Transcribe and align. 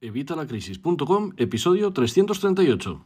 Evitalacrisis.com, 0.00 1.32
episodio 1.38 1.90
338. 1.90 3.00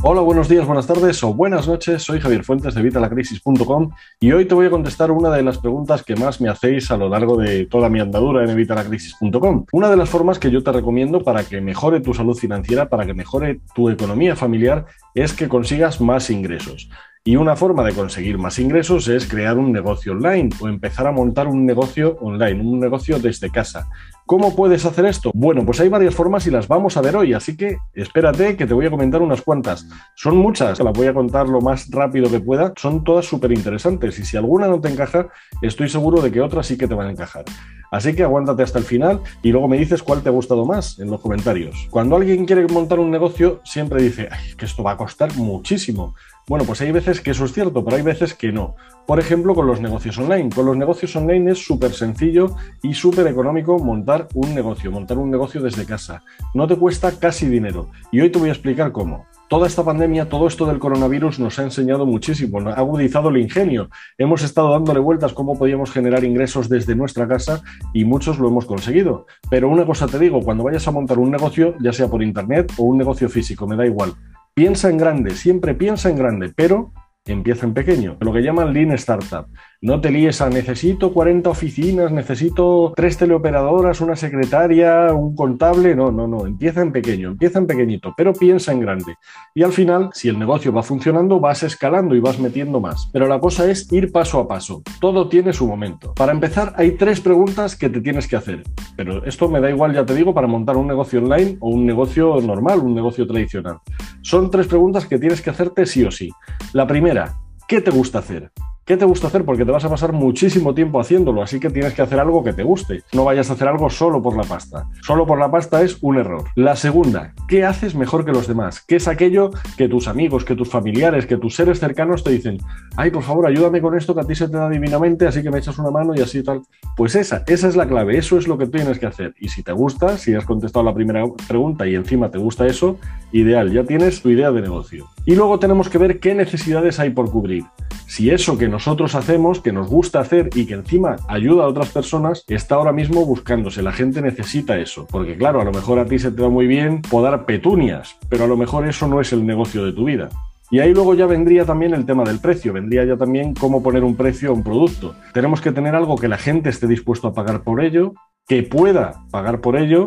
Hola, 0.00 0.20
buenos 0.20 0.48
días, 0.48 0.64
buenas 0.64 0.86
tardes 0.86 1.24
o 1.24 1.34
buenas 1.34 1.66
noches. 1.66 2.04
Soy 2.04 2.20
Javier 2.20 2.44
Fuentes 2.44 2.72
de 2.72 2.80
Evitalacrisis.com 2.80 3.90
y 4.20 4.30
hoy 4.30 4.44
te 4.44 4.54
voy 4.54 4.66
a 4.66 4.70
contestar 4.70 5.10
una 5.10 5.28
de 5.30 5.42
las 5.42 5.58
preguntas 5.58 6.04
que 6.04 6.14
más 6.14 6.40
me 6.40 6.48
hacéis 6.48 6.92
a 6.92 6.96
lo 6.96 7.08
largo 7.08 7.36
de 7.36 7.66
toda 7.66 7.88
mi 7.88 7.98
andadura 7.98 8.44
en 8.44 8.50
Evitalacrisis.com. 8.50 9.66
Una 9.72 9.90
de 9.90 9.96
las 9.96 10.08
formas 10.08 10.38
que 10.38 10.52
yo 10.52 10.62
te 10.62 10.70
recomiendo 10.70 11.24
para 11.24 11.42
que 11.42 11.60
mejore 11.60 12.00
tu 12.00 12.14
salud 12.14 12.38
financiera, 12.38 12.88
para 12.88 13.06
que 13.06 13.12
mejore 13.12 13.60
tu 13.74 13.90
economía 13.90 14.36
familiar, 14.36 14.86
es 15.16 15.32
que 15.32 15.48
consigas 15.48 16.00
más 16.00 16.30
ingresos. 16.30 16.88
Y 17.24 17.36
una 17.36 17.56
forma 17.56 17.84
de 17.84 17.92
conseguir 17.92 18.38
más 18.38 18.58
ingresos 18.58 19.08
es 19.08 19.26
crear 19.26 19.58
un 19.58 19.72
negocio 19.72 20.12
online 20.12 20.50
o 20.60 20.68
empezar 20.68 21.06
a 21.06 21.12
montar 21.12 21.46
un 21.46 21.66
negocio 21.66 22.16
online, 22.20 22.60
un 22.60 22.80
negocio 22.80 23.18
desde 23.18 23.50
casa. 23.50 23.88
¿Cómo 24.28 24.54
puedes 24.54 24.84
hacer 24.84 25.06
esto? 25.06 25.30
Bueno, 25.32 25.64
pues 25.64 25.80
hay 25.80 25.88
varias 25.88 26.14
formas 26.14 26.46
y 26.46 26.50
las 26.50 26.68
vamos 26.68 26.98
a 26.98 27.00
ver 27.00 27.16
hoy, 27.16 27.32
así 27.32 27.56
que 27.56 27.78
espérate 27.94 28.58
que 28.58 28.66
te 28.66 28.74
voy 28.74 28.84
a 28.84 28.90
comentar 28.90 29.22
unas 29.22 29.40
cuantas. 29.40 29.88
Son 30.16 30.36
muchas, 30.36 30.78
las 30.80 30.92
voy 30.92 31.06
a 31.06 31.14
contar 31.14 31.48
lo 31.48 31.62
más 31.62 31.90
rápido 31.90 32.30
que 32.30 32.38
pueda, 32.38 32.74
son 32.76 33.04
todas 33.04 33.24
súper 33.24 33.52
interesantes 33.52 34.18
y 34.18 34.26
si 34.26 34.36
alguna 34.36 34.66
no 34.66 34.82
te 34.82 34.90
encaja, 34.90 35.28
estoy 35.62 35.88
seguro 35.88 36.20
de 36.20 36.30
que 36.30 36.42
otras 36.42 36.66
sí 36.66 36.76
que 36.76 36.86
te 36.86 36.92
van 36.92 37.06
a 37.06 37.12
encajar. 37.12 37.46
Así 37.90 38.14
que 38.14 38.22
aguántate 38.22 38.62
hasta 38.62 38.78
el 38.78 38.84
final 38.84 39.22
y 39.42 39.50
luego 39.50 39.66
me 39.66 39.78
dices 39.78 40.02
cuál 40.02 40.22
te 40.22 40.28
ha 40.28 40.32
gustado 40.32 40.66
más 40.66 40.98
en 40.98 41.10
los 41.10 41.22
comentarios. 41.22 41.88
Cuando 41.88 42.16
alguien 42.16 42.44
quiere 42.44 42.66
montar 42.66 43.00
un 43.00 43.10
negocio, 43.10 43.62
siempre 43.64 44.02
dice, 44.02 44.28
que 44.58 44.66
esto 44.66 44.82
va 44.82 44.92
a 44.92 44.96
costar 44.98 45.34
muchísimo. 45.36 46.14
Bueno, 46.46 46.66
pues 46.66 46.82
hay 46.82 46.92
veces 46.92 47.22
que 47.22 47.30
eso 47.30 47.46
es 47.46 47.54
cierto, 47.54 47.82
pero 47.82 47.96
hay 47.96 48.02
veces 48.02 48.34
que 48.34 48.52
no. 48.52 48.76
Por 49.08 49.18
ejemplo, 49.18 49.54
con 49.54 49.66
los 49.66 49.80
negocios 49.80 50.18
online. 50.18 50.50
Con 50.54 50.66
los 50.66 50.76
negocios 50.76 51.16
online 51.16 51.52
es 51.52 51.64
súper 51.64 51.94
sencillo 51.94 52.54
y 52.82 52.92
súper 52.92 53.26
económico 53.26 53.78
montar 53.78 54.28
un 54.34 54.54
negocio, 54.54 54.92
montar 54.92 55.16
un 55.16 55.30
negocio 55.30 55.62
desde 55.62 55.86
casa. 55.86 56.22
No 56.52 56.66
te 56.66 56.76
cuesta 56.76 57.18
casi 57.18 57.48
dinero. 57.48 57.88
Y 58.12 58.20
hoy 58.20 58.28
te 58.28 58.38
voy 58.38 58.50
a 58.50 58.52
explicar 58.52 58.92
cómo. 58.92 59.24
Toda 59.48 59.66
esta 59.66 59.82
pandemia, 59.82 60.28
todo 60.28 60.46
esto 60.46 60.66
del 60.66 60.78
coronavirus 60.78 61.38
nos 61.38 61.58
ha 61.58 61.62
enseñado 61.62 62.04
muchísimo, 62.04 62.60
ha 62.68 62.74
agudizado 62.74 63.30
el 63.30 63.38
ingenio. 63.38 63.88
Hemos 64.18 64.42
estado 64.42 64.72
dándole 64.72 65.00
vueltas 65.00 65.32
cómo 65.32 65.58
podíamos 65.58 65.90
generar 65.90 66.22
ingresos 66.22 66.68
desde 66.68 66.94
nuestra 66.94 67.26
casa 67.26 67.62
y 67.94 68.04
muchos 68.04 68.38
lo 68.38 68.48
hemos 68.48 68.66
conseguido. 68.66 69.24
Pero 69.48 69.70
una 69.70 69.86
cosa 69.86 70.06
te 70.06 70.18
digo, 70.18 70.42
cuando 70.42 70.64
vayas 70.64 70.86
a 70.86 70.90
montar 70.90 71.18
un 71.18 71.30
negocio, 71.30 71.76
ya 71.80 71.94
sea 71.94 72.08
por 72.08 72.22
internet 72.22 72.74
o 72.76 72.82
un 72.82 72.98
negocio 72.98 73.30
físico, 73.30 73.66
me 73.66 73.74
da 73.74 73.86
igual, 73.86 74.12
Piensa 74.58 74.90
en 74.90 74.98
grande, 74.98 75.36
siempre 75.36 75.72
piensa 75.72 76.10
en 76.10 76.16
grande, 76.16 76.52
pero 76.52 76.90
empieza 77.32 77.66
en 77.66 77.74
pequeño, 77.74 78.16
lo 78.20 78.32
que 78.32 78.42
llaman 78.42 78.72
Lean 78.72 78.92
Startup. 78.92 79.46
No 79.80 80.00
te 80.00 80.10
líes 80.10 80.40
a 80.40 80.50
necesito 80.50 81.12
40 81.12 81.48
oficinas, 81.50 82.10
necesito 82.10 82.92
tres 82.96 83.16
teleoperadoras, 83.16 84.00
una 84.00 84.16
secretaria, 84.16 85.12
un 85.12 85.36
contable. 85.36 85.94
No, 85.94 86.10
no, 86.10 86.26
no. 86.26 86.46
Empieza 86.46 86.82
en 86.82 86.90
pequeño, 86.90 87.28
empieza 87.28 87.60
en 87.60 87.68
pequeñito, 87.68 88.12
pero 88.16 88.32
piensa 88.32 88.72
en 88.72 88.80
grande. 88.80 89.14
Y 89.54 89.62
al 89.62 89.72
final, 89.72 90.10
si 90.14 90.28
el 90.28 90.36
negocio 90.36 90.72
va 90.72 90.82
funcionando, 90.82 91.38
vas 91.38 91.62
escalando 91.62 92.16
y 92.16 92.20
vas 92.20 92.40
metiendo 92.40 92.80
más. 92.80 93.08
Pero 93.12 93.28
la 93.28 93.38
cosa 93.38 93.70
es 93.70 93.92
ir 93.92 94.10
paso 94.10 94.40
a 94.40 94.48
paso. 94.48 94.82
Todo 95.00 95.28
tiene 95.28 95.52
su 95.52 95.68
momento. 95.68 96.12
Para 96.12 96.32
empezar, 96.32 96.74
hay 96.76 96.96
tres 96.96 97.20
preguntas 97.20 97.76
que 97.76 97.88
te 97.88 98.00
tienes 98.00 98.26
que 98.26 98.34
hacer. 98.34 98.64
Pero 98.96 99.24
esto 99.26 99.48
me 99.48 99.60
da 99.60 99.70
igual, 99.70 99.94
ya 99.94 100.04
te 100.04 100.16
digo, 100.16 100.34
para 100.34 100.48
montar 100.48 100.76
un 100.76 100.88
negocio 100.88 101.20
online 101.20 101.56
o 101.60 101.68
un 101.68 101.86
negocio 101.86 102.40
normal, 102.40 102.80
un 102.80 102.96
negocio 102.96 103.28
tradicional. 103.28 103.78
Son 104.22 104.50
tres 104.50 104.66
preguntas 104.66 105.06
que 105.06 105.20
tienes 105.20 105.40
que 105.40 105.50
hacerte 105.50 105.86
sí 105.86 106.02
o 106.02 106.10
sí. 106.10 106.30
La 106.72 106.84
primera, 106.84 107.36
¿qué 107.68 107.80
te 107.80 107.92
gusta 107.92 108.18
hacer? 108.18 108.50
¿Qué 108.88 108.96
te 108.96 109.04
gusta 109.04 109.26
hacer? 109.26 109.44
Porque 109.44 109.66
te 109.66 109.70
vas 109.70 109.84
a 109.84 109.90
pasar 109.90 110.14
muchísimo 110.14 110.72
tiempo 110.74 110.98
haciéndolo, 110.98 111.42
así 111.42 111.60
que 111.60 111.68
tienes 111.68 111.92
que 111.92 112.00
hacer 112.00 112.18
algo 112.18 112.42
que 112.42 112.54
te 112.54 112.62
guste. 112.62 113.02
No 113.12 113.22
vayas 113.22 113.50
a 113.50 113.52
hacer 113.52 113.68
algo 113.68 113.90
solo 113.90 114.22
por 114.22 114.34
la 114.34 114.44
pasta. 114.44 114.86
Solo 115.02 115.26
por 115.26 115.38
la 115.38 115.50
pasta 115.50 115.82
es 115.82 115.98
un 116.00 116.16
error. 116.16 116.44
La 116.54 116.74
segunda, 116.74 117.34
¿qué 117.48 117.66
haces 117.66 117.94
mejor 117.94 118.24
que 118.24 118.32
los 118.32 118.48
demás? 118.48 118.80
¿Qué 118.80 118.96
es 118.96 119.06
aquello 119.06 119.50
que 119.76 119.90
tus 119.90 120.08
amigos, 120.08 120.46
que 120.46 120.56
tus 120.56 120.70
familiares, 120.70 121.26
que 121.26 121.36
tus 121.36 121.54
seres 121.54 121.80
cercanos 121.80 122.24
te 122.24 122.30
dicen, 122.30 122.56
ay, 122.96 123.10
por 123.10 123.22
favor, 123.24 123.46
ayúdame 123.46 123.82
con 123.82 123.94
esto 123.94 124.14
que 124.14 124.22
a 124.22 124.24
ti 124.24 124.34
se 124.34 124.48
te 124.48 124.56
da 124.56 124.70
divinamente, 124.70 125.26
así 125.26 125.42
que 125.42 125.50
me 125.50 125.58
echas 125.58 125.78
una 125.78 125.90
mano 125.90 126.14
y 126.16 126.22
así 126.22 126.42
tal? 126.42 126.62
Pues 126.96 127.14
esa, 127.14 127.44
esa 127.46 127.68
es 127.68 127.76
la 127.76 127.86
clave, 127.86 128.16
eso 128.16 128.38
es 128.38 128.48
lo 128.48 128.56
que 128.56 128.68
tienes 128.68 128.98
que 128.98 129.04
hacer. 129.04 129.34
Y 129.38 129.50
si 129.50 129.62
te 129.62 129.72
gusta, 129.72 130.16
si 130.16 130.34
has 130.34 130.46
contestado 130.46 130.86
la 130.86 130.94
primera 130.94 131.26
pregunta 131.46 131.86
y 131.86 131.94
encima 131.94 132.30
te 132.30 132.38
gusta 132.38 132.66
eso, 132.66 132.96
ideal, 133.32 133.70
ya 133.70 133.84
tienes 133.84 134.22
tu 134.22 134.30
idea 134.30 134.50
de 134.50 134.62
negocio. 134.62 135.08
Y 135.26 135.34
luego 135.34 135.58
tenemos 135.58 135.90
que 135.90 135.98
ver 135.98 136.20
qué 136.20 136.34
necesidades 136.34 136.98
hay 136.98 137.10
por 137.10 137.30
cubrir 137.30 137.64
si 138.08 138.30
eso 138.30 138.56
que 138.56 138.68
nosotros 138.68 139.14
hacemos, 139.14 139.60
que 139.60 139.70
nos 139.70 139.86
gusta 139.86 140.20
hacer 140.20 140.48
y 140.54 140.64
que 140.64 140.72
encima 140.72 141.16
ayuda 141.28 141.64
a 141.64 141.68
otras 141.68 141.90
personas, 141.90 142.42
está 142.48 142.76
ahora 142.76 142.90
mismo 142.90 143.26
buscándose. 143.26 143.82
La 143.82 143.92
gente 143.92 144.22
necesita 144.22 144.78
eso. 144.78 145.06
Porque 145.10 145.36
claro, 145.36 145.60
a 145.60 145.64
lo 145.64 145.72
mejor 145.72 145.98
a 145.98 146.06
ti 146.06 146.18
se 146.18 146.32
te 146.32 146.40
va 146.40 146.48
muy 146.48 146.66
bien 146.66 147.02
podar 147.02 147.44
petunias, 147.44 148.16
pero 148.30 148.44
a 148.44 148.48
lo 148.48 148.56
mejor 148.56 148.88
eso 148.88 149.06
no 149.08 149.20
es 149.20 149.34
el 149.34 149.46
negocio 149.46 149.84
de 149.84 149.92
tu 149.92 150.06
vida. 150.06 150.30
Y 150.70 150.80
ahí 150.80 150.94
luego 150.94 151.14
ya 151.14 151.26
vendría 151.26 151.66
también 151.66 151.92
el 151.92 152.06
tema 152.06 152.24
del 152.24 152.40
precio, 152.40 152.72
vendría 152.72 153.04
ya 153.04 153.18
también 153.18 153.52
cómo 153.52 153.82
poner 153.82 154.02
un 154.02 154.16
precio 154.16 154.50
a 154.50 154.52
un 154.54 154.62
producto. 154.62 155.14
Tenemos 155.34 155.60
que 155.60 155.72
tener 155.72 155.94
algo 155.94 156.16
que 156.16 156.28
la 156.28 156.38
gente 156.38 156.70
esté 156.70 156.86
dispuesto 156.86 157.28
a 157.28 157.34
pagar 157.34 157.62
por 157.62 157.84
ello, 157.84 158.14
que 158.46 158.62
pueda 158.62 159.22
pagar 159.30 159.60
por 159.60 159.76
ello 159.76 160.06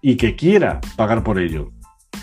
y 0.00 0.16
que 0.16 0.36
quiera 0.36 0.80
pagar 0.96 1.22
por 1.22 1.38
ello. 1.38 1.70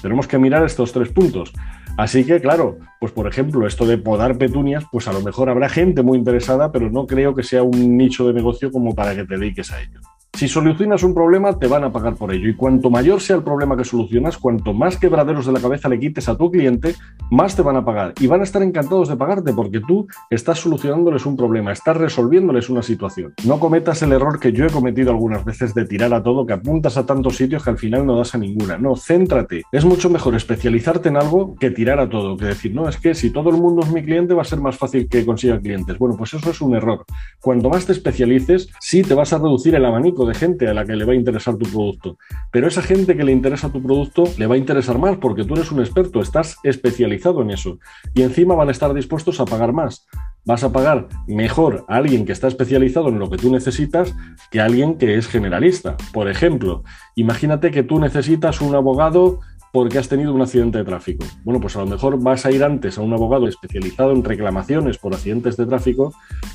Tenemos 0.02 0.28
que 0.28 0.40
mirar 0.40 0.66
estos 0.66 0.92
tres 0.92 1.10
puntos. 1.10 1.54
Así 2.00 2.24
que, 2.24 2.40
claro, 2.40 2.78
pues 3.02 3.12
por 3.12 3.28
ejemplo, 3.28 3.68
esto 3.68 3.86
de 3.86 3.98
podar 3.98 4.38
petunias, 4.38 4.86
pues 4.90 5.10
a 5.10 5.12
lo 5.12 5.20
mejor 5.20 5.50
habrá 5.50 5.68
gente 5.68 6.02
muy 6.02 6.18
interesada, 6.18 6.72
pero 6.72 6.90
no 6.90 7.06
creo 7.06 7.36
que 7.36 7.44
sea 7.44 7.62
un 7.62 7.98
nicho 7.98 8.26
de 8.26 8.32
negocio 8.32 8.72
como 8.72 8.96
para 8.96 9.14
que 9.14 9.26
te 9.26 9.38
dediques 9.38 9.70
a 9.74 9.82
ello. 9.82 10.00
Si 10.34 10.48
solucionas 10.48 11.04
un 11.04 11.14
problema, 11.14 11.58
te 11.60 11.68
van 11.68 11.84
a 11.84 11.92
pagar 11.92 12.16
por 12.16 12.34
ello. 12.34 12.48
Y 12.48 12.56
cuanto 12.56 12.90
mayor 12.90 13.20
sea 13.20 13.36
el 13.36 13.44
problema 13.44 13.76
que 13.76 13.84
solucionas, 13.84 14.38
cuanto 14.38 14.74
más 14.74 14.98
quebraderos 14.98 15.46
de 15.46 15.52
la 15.52 15.60
cabeza 15.60 15.90
le 15.90 16.00
quites 16.00 16.30
a 16.30 16.38
tu 16.38 16.50
cliente, 16.50 16.96
más 17.30 17.56
te 17.56 17.62
van 17.62 17.76
a 17.76 17.84
pagar. 17.84 18.14
Y 18.20 18.28
van 18.28 18.42
a 18.42 18.44
estar 18.44 18.64
encantados 18.64 19.10
de 19.10 19.18
pagarte 19.18 19.52
porque 19.54 19.82
tú 19.82 20.08
estás 20.30 20.60
solucionándoles 20.60 21.26
un 21.26 21.36
problema, 21.36 21.74
estás 21.74 21.98
resolviéndoles 21.98 22.70
una 22.70 22.82
situación. 22.82 23.34
No 23.46 23.60
cometas 23.60 24.02
el 24.02 24.14
error 24.14 24.40
que 24.40 24.54
yo 24.54 24.66
he 24.66 24.70
cometido 24.70 25.12
algunas 25.12 25.44
veces 25.44 25.74
de 25.74 25.86
tirar 25.86 26.14
a 26.14 26.24
todo, 26.24 26.46
que 26.46 26.54
apuntas 26.54 26.96
a 26.96 27.06
tantos 27.06 27.36
sitios 27.36 27.64
que 27.64 27.72
al 27.72 27.78
final 27.78 28.06
no 28.06 28.16
das 28.16 28.34
a 28.34 28.38
ninguna. 28.38 28.78
No, 28.78 28.96
céntrate. 28.96 29.64
Es 29.72 29.84
mucho 29.84 30.10
mejor 30.10 30.36
especializarte 30.36 31.10
en 31.10 31.18
algo 31.18 31.56
que 31.56 31.72
tirar 31.72 32.00
a 32.00 32.08
todo, 32.08 32.38
que 32.38 32.46
decir, 32.46 32.74
no, 32.74 32.88
es 32.88 32.98
que 32.98 33.14
si 33.14 33.32
todo 33.32 33.50
el 33.50 33.58
mundo 33.58 33.82
es 33.82 33.92
mi 33.92 34.04
cliente 34.04 34.34
va 34.34 34.44
a 34.44 34.46
ser 34.46 34.62
más 34.62 34.78
fácil 34.78 35.10
que 35.10 35.26
consiga 35.26 35.60
clientes. 35.60 35.98
Bueno, 35.98 36.16
pues 36.18 36.34
eso 36.34 36.50
es 36.50 36.62
un 36.62 36.76
error. 36.76 37.04
Cuanto 37.42 37.70
más 37.70 37.86
te 37.86 37.92
especialices, 37.92 38.70
sí 38.80 39.02
te 39.02 39.14
vas 39.14 39.34
a 39.34 39.38
reducir 39.38 39.76
el 39.76 39.84
abanico 39.84 40.19
de 40.26 40.34
gente 40.34 40.68
a 40.68 40.74
la 40.74 40.86
que 40.86 40.96
le 40.96 41.06
va 41.06 41.14
a 41.14 41.16
interesar 41.16 41.56
tu 41.56 41.70
producto. 41.70 42.18
Pero 42.52 42.68
esa 42.68 42.82
gente 42.82 43.16
que 43.16 43.24
le 43.24 43.32
interesa 43.32 43.72
tu 43.72 43.82
producto 43.82 44.24
le 44.38 44.48
va 44.48 44.56
a 44.56 44.58
interesar 44.58 44.98
más 44.98 45.18
porque 45.18 45.44
tú 45.44 45.56
eres 45.56 45.72
un 45.72 45.80
experto, 45.80 46.22
estás 46.22 46.58
especializado 46.64 47.42
en 47.42 47.52
eso. 47.52 47.80
Y 48.14 48.22
encima 48.22 48.56
van 48.56 48.70
a 48.70 48.72
estar 48.72 48.94
dispuestos 48.94 49.40
a 49.40 49.46
pagar 49.46 49.74
más. 49.74 50.08
Vas 50.46 50.64
a 50.64 50.72
pagar 50.72 51.08
mejor 51.28 51.86
a 51.88 51.98
alguien 51.98 52.26
que 52.26 52.32
está 52.32 52.48
especializado 52.48 53.10
en 53.10 53.20
lo 53.20 53.30
que 53.30 53.38
tú 53.38 53.52
necesitas 53.52 54.16
que 54.52 54.62
a 54.62 54.66
alguien 54.66 54.98
que 54.98 55.16
es 55.16 55.28
generalista. 55.28 55.98
Por 56.14 56.30
ejemplo, 56.30 56.84
imagínate 57.16 57.72
que 57.72 57.84
tú 57.84 58.00
necesitas 58.00 58.62
un 58.62 58.76
abogado 58.76 59.42
porque 59.72 59.98
has 59.98 60.10
tenido 60.10 60.34
un 60.34 60.42
accidente 60.42 60.80
de 60.80 60.84
tráfico. 60.84 61.26
Bueno, 61.44 61.60
pues 61.60 61.76
a 61.76 61.80
lo 61.80 61.88
mejor 61.88 62.22
vas 62.22 62.46
a 62.46 62.52
ir 62.52 62.64
antes 62.64 62.98
a 62.98 63.02
un 63.02 63.14
abogado 63.14 63.48
especializado 63.48 64.12
en 64.12 64.24
reclamaciones 64.24 64.98
por 64.98 65.14
accidentes 65.14 65.58
de 65.58 65.66
tráfico 65.66 66.14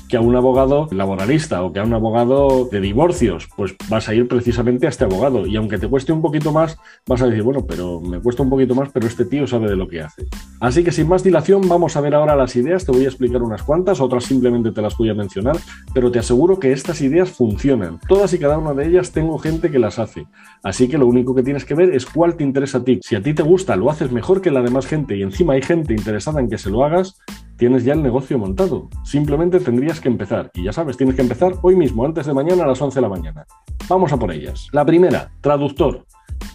que 0.09 0.17
a 0.17 0.21
un 0.21 0.35
abogado 0.35 0.87
laboralista 0.91 1.63
o 1.63 1.73
que 1.73 1.79
a 1.79 1.83
un 1.83 1.93
abogado 1.93 2.65
de 2.71 2.79
divorcios. 2.79 3.47
Pues 3.55 3.75
vas 3.89 4.09
a 4.09 4.13
ir 4.13 4.27
precisamente 4.27 4.85
a 4.85 4.89
este 4.89 5.03
abogado 5.03 5.45
y 5.47 5.55
aunque 5.55 5.77
te 5.77 5.87
cueste 5.87 6.11
un 6.11 6.21
poquito 6.21 6.51
más, 6.51 6.77
vas 7.07 7.21
a 7.21 7.27
decir, 7.27 7.43
bueno, 7.43 7.65
pero 7.65 8.01
me 8.01 8.19
cuesta 8.19 8.43
un 8.43 8.49
poquito 8.49 8.75
más, 8.75 8.89
pero 8.93 9.07
este 9.07 9.25
tío 9.25 9.47
sabe 9.47 9.69
de 9.69 9.75
lo 9.75 9.87
que 9.87 10.01
hace. 10.01 10.27
Así 10.59 10.83
que 10.83 10.91
sin 10.91 11.07
más 11.07 11.23
dilación, 11.23 11.67
vamos 11.67 11.95
a 11.95 12.01
ver 12.01 12.15
ahora 12.15 12.35
las 12.35 12.55
ideas. 12.55 12.85
Te 12.85 12.91
voy 12.91 13.05
a 13.05 13.07
explicar 13.07 13.41
unas 13.41 13.63
cuantas, 13.63 14.01
otras 14.01 14.25
simplemente 14.25 14.71
te 14.71 14.81
las 14.81 14.97
voy 14.97 15.09
a 15.09 15.13
mencionar, 15.13 15.57
pero 15.93 16.11
te 16.11 16.19
aseguro 16.19 16.59
que 16.59 16.71
estas 16.71 17.01
ideas 17.01 17.29
funcionan. 17.29 17.99
Todas 18.07 18.33
y 18.33 18.39
cada 18.39 18.57
una 18.57 18.73
de 18.73 18.87
ellas 18.87 19.11
tengo 19.11 19.37
gente 19.37 19.71
que 19.71 19.79
las 19.79 19.99
hace. 19.99 20.25
Así 20.65 20.87
que 20.87 20.97
lo 20.97 21.05
único 21.05 21.35
que 21.35 21.43
tienes 21.43 21.63
que 21.63 21.75
ver 21.75 21.93
es 21.93 22.07
cuál 22.07 22.35
te 22.35 22.43
interesa 22.43 22.79
a 22.79 22.83
ti 22.83 22.99
si 23.03 23.15
a 23.15 23.21
ti 23.21 23.35
te 23.35 23.43
gusta, 23.43 23.75
lo 23.75 23.91
haces 23.91 24.11
mejor 24.11 24.41
que 24.41 24.49
la 24.49 24.63
demás 24.63 24.87
gente 24.87 25.15
y 25.15 25.21
encima 25.21 25.53
hay 25.53 25.61
gente 25.61 25.93
interesada 25.93 26.39
en 26.39 26.49
que 26.49 26.57
se 26.57 26.71
lo 26.71 26.83
hagas, 26.83 27.19
tienes 27.55 27.83
ya 27.83 27.93
el 27.93 28.01
negocio 28.01 28.39
montado. 28.39 28.89
Simplemente 29.03 29.59
tendrías 29.59 30.01
que 30.01 30.09
empezar. 30.09 30.49
Y 30.55 30.63
ya 30.63 30.73
sabes, 30.73 30.97
tienes 30.97 31.15
que 31.15 31.21
empezar 31.21 31.53
hoy 31.61 31.75
mismo, 31.75 32.03
antes 32.03 32.25
de 32.25 32.33
mañana 32.33 32.63
a 32.63 32.67
las 32.67 32.81
11 32.81 32.95
de 32.95 33.01
la 33.03 33.09
mañana. 33.09 33.45
Vamos 33.87 34.11
a 34.11 34.17
por 34.17 34.31
ellas. 34.31 34.67
La 34.71 34.83
primera, 34.83 35.31
traductor. 35.39 36.03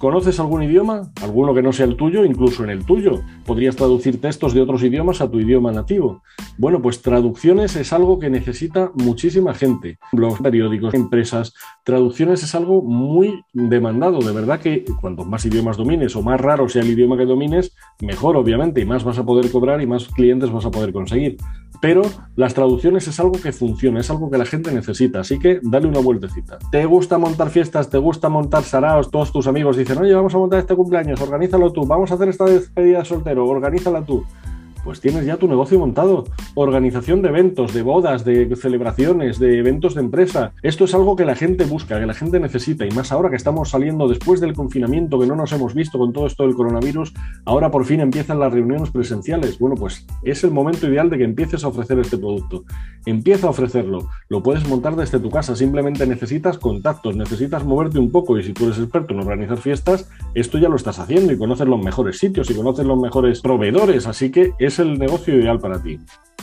¿Conoces 0.00 0.40
algún 0.40 0.62
idioma? 0.62 1.11
¿Alguno 1.22 1.52
que 1.52 1.61
no 1.61 1.75
sea 1.75 1.84
el 1.84 1.94
tuyo? 1.94 2.25
Incluso 2.25 2.64
en 2.64 2.70
el 2.70 2.87
tuyo. 2.87 3.20
¿Podrías 3.44 3.76
traducir 3.76 4.19
textos 4.19 4.55
de 4.55 4.62
otros 4.62 4.82
idiomas 4.82 5.20
a 5.20 5.31
tu 5.31 5.38
idioma 5.38 5.72
nativo? 5.72 6.22
Bueno, 6.56 6.81
pues 6.81 7.02
traducciones 7.02 7.76
es 7.76 7.93
algo 7.93 8.19
que 8.19 8.31
necesita 8.31 8.93
muchísima 8.94 9.52
gente. 9.52 9.99
Blogs, 10.12 10.40
periódicos, 10.40 10.94
empresas. 10.94 11.52
Traducciones 11.84 12.43
es 12.43 12.55
algo 12.55 12.81
muy 12.81 13.44
demandado. 13.52 14.20
De 14.20 14.32
verdad 14.32 14.61
que 14.61 14.87
cuanto 15.02 15.26
más 15.26 15.44
idiomas 15.44 15.76
domines 15.76 16.17
o 16.17 16.22
más 16.22 16.40
raro 16.40 16.67
sea 16.70 16.81
el 16.81 16.90
idioma 16.90 17.19
que 17.19 17.26
domines, 17.26 17.76
mejor 18.00 18.38
obviamente 18.38 18.81
y 18.81 18.87
más 18.87 19.05
vas 19.05 19.19
a 19.19 19.26
poder 19.26 19.50
cobrar 19.50 19.82
y 19.82 19.87
más 19.87 20.08
clientes 20.08 20.50
vas 20.50 20.64
a 20.64 20.70
poder 20.70 20.94
conseguir. 20.94 21.37
Pero 21.81 22.02
las 22.37 22.55
traducciones 22.55 23.06
es 23.08 23.19
algo 23.20 23.32
que 23.32 23.52
funciona, 23.52 24.00
es 24.00 24.11
algo 24.11 24.31
que 24.31 24.38
la 24.38 24.44
gente 24.44 24.72
necesita, 24.72 25.20
así 25.20 25.38
que 25.38 25.61
dale 25.62 25.88
una 25.88 26.00
vueltecita. 26.00 26.58
¿Te 26.70 26.84
gusta 26.84 27.19
montar 27.19 27.50
fiestas? 27.50 27.88
¿Te 27.88 27.99
gusta 27.99 28.28
montar 28.28 28.62
saraos? 28.62 29.11
Todos 29.11 29.32
tus 29.32 29.46
amigos 29.46 29.76
dicen, 29.76 29.99
oye, 29.99 30.14
vamos 30.14 30.34
a 30.34 30.38
montar 30.38 30.61
este 30.61 30.75
cumpleaños, 30.75 31.20
organízalo 31.20 31.72
tú, 31.72 31.87
vamos 31.87 32.11
a 32.11 32.14
hacer 32.14 32.28
esta 32.28 32.44
despedida 32.44 32.99
de 32.99 33.05
soltero, 33.05 33.46
organízala 33.46 34.02
tú 34.05 34.25
pues 34.85 35.00
tienes 35.00 35.25
ya 35.27 35.37
tu 35.37 35.49
negocio 35.49 35.79
montado. 35.79 36.25
Organización 36.55 37.23
de 37.23 37.29
eventos, 37.29 37.73
de 37.75 37.82
bodas, 37.82 38.25
de 38.25 38.55
celebraciones, 38.56 39.38
de 39.38 39.59
eventos 39.59 39.94
de 39.94 40.00
empresa. 40.00 40.53
Esto 40.62 40.85
es 40.85 40.94
algo 40.94 41.17
que 41.17 41.25
la 41.25 41.35
gente 41.35 41.65
busca, 41.65 41.99
que 41.99 42.06
la 42.06 42.15
gente 42.15 42.41
necesita 42.41 42.87
y 42.87 42.91
más 42.91 43.12
ahora 43.12 43.31
que 43.31 43.37
estamos 43.37 43.71
saliendo 43.71 44.09
después 44.09 44.41
del 44.41 44.55
confinamiento, 44.55 45.19
que 45.19 45.27
no 45.27 45.37
nos 45.37 45.53
hemos 45.53 45.75
visto 45.75 45.99
con 45.99 46.12
todo 46.12 46.27
esto 46.27 46.44
del 46.44 46.55
coronavirus, 46.55 47.12
ahora 47.44 47.71
por 47.71 47.85
fin 47.85 48.00
empiezan 48.00 48.38
las 48.38 48.53
reuniones 48.53 48.91
presenciales. 48.91 49.59
Bueno, 49.59 49.77
pues 49.77 50.06
es 50.23 50.44
el 50.44 50.50
momento 50.50 50.88
ideal 50.88 51.11
de 51.11 51.19
que 51.19 51.25
empieces 51.25 51.65
a 51.65 51.69
ofrecer 51.69 51.99
este 51.99 52.19
producto. 52.19 52.65
Empieza 53.06 53.47
a 53.47 53.50
ofrecerlo. 53.50 54.09
Lo 54.29 54.43
puedes 54.43 54.69
montar 54.69 54.97
desde 54.97 55.19
tu 55.19 55.31
casa, 55.31 55.56
simplemente 55.56 56.06
necesitas 56.06 56.59
contactos, 56.59 57.17
necesitas 57.17 57.65
moverte 57.65 57.99
un 57.99 58.11
poco 58.11 58.38
y 58.38 58.43
si 58.43 58.53
tú 58.53 58.65
eres 58.65 58.79
experto 58.79 59.15
en 59.15 59.21
organizar 59.21 59.59
fiestas, 59.59 60.09
esto 60.35 60.59
ya 60.59 60.69
lo 60.69 60.77
estás 60.77 60.99
haciendo 60.99 61.32
y 61.32 61.38
conoces 61.38 61.67
los 61.67 61.82
mejores 61.82 62.19
sitios 62.19 62.50
y 62.50 62.55
conoces 62.55 62.87
los 62.87 63.00
mejores 63.00 63.41
proveedores, 63.41 64.06
así 64.06 64.31
que 64.31 64.53
es 64.59 64.69
el 64.78 64.99
negocio 64.99 65.34
ideal 65.34 65.58
para 65.58 65.82
ti. 65.82 65.99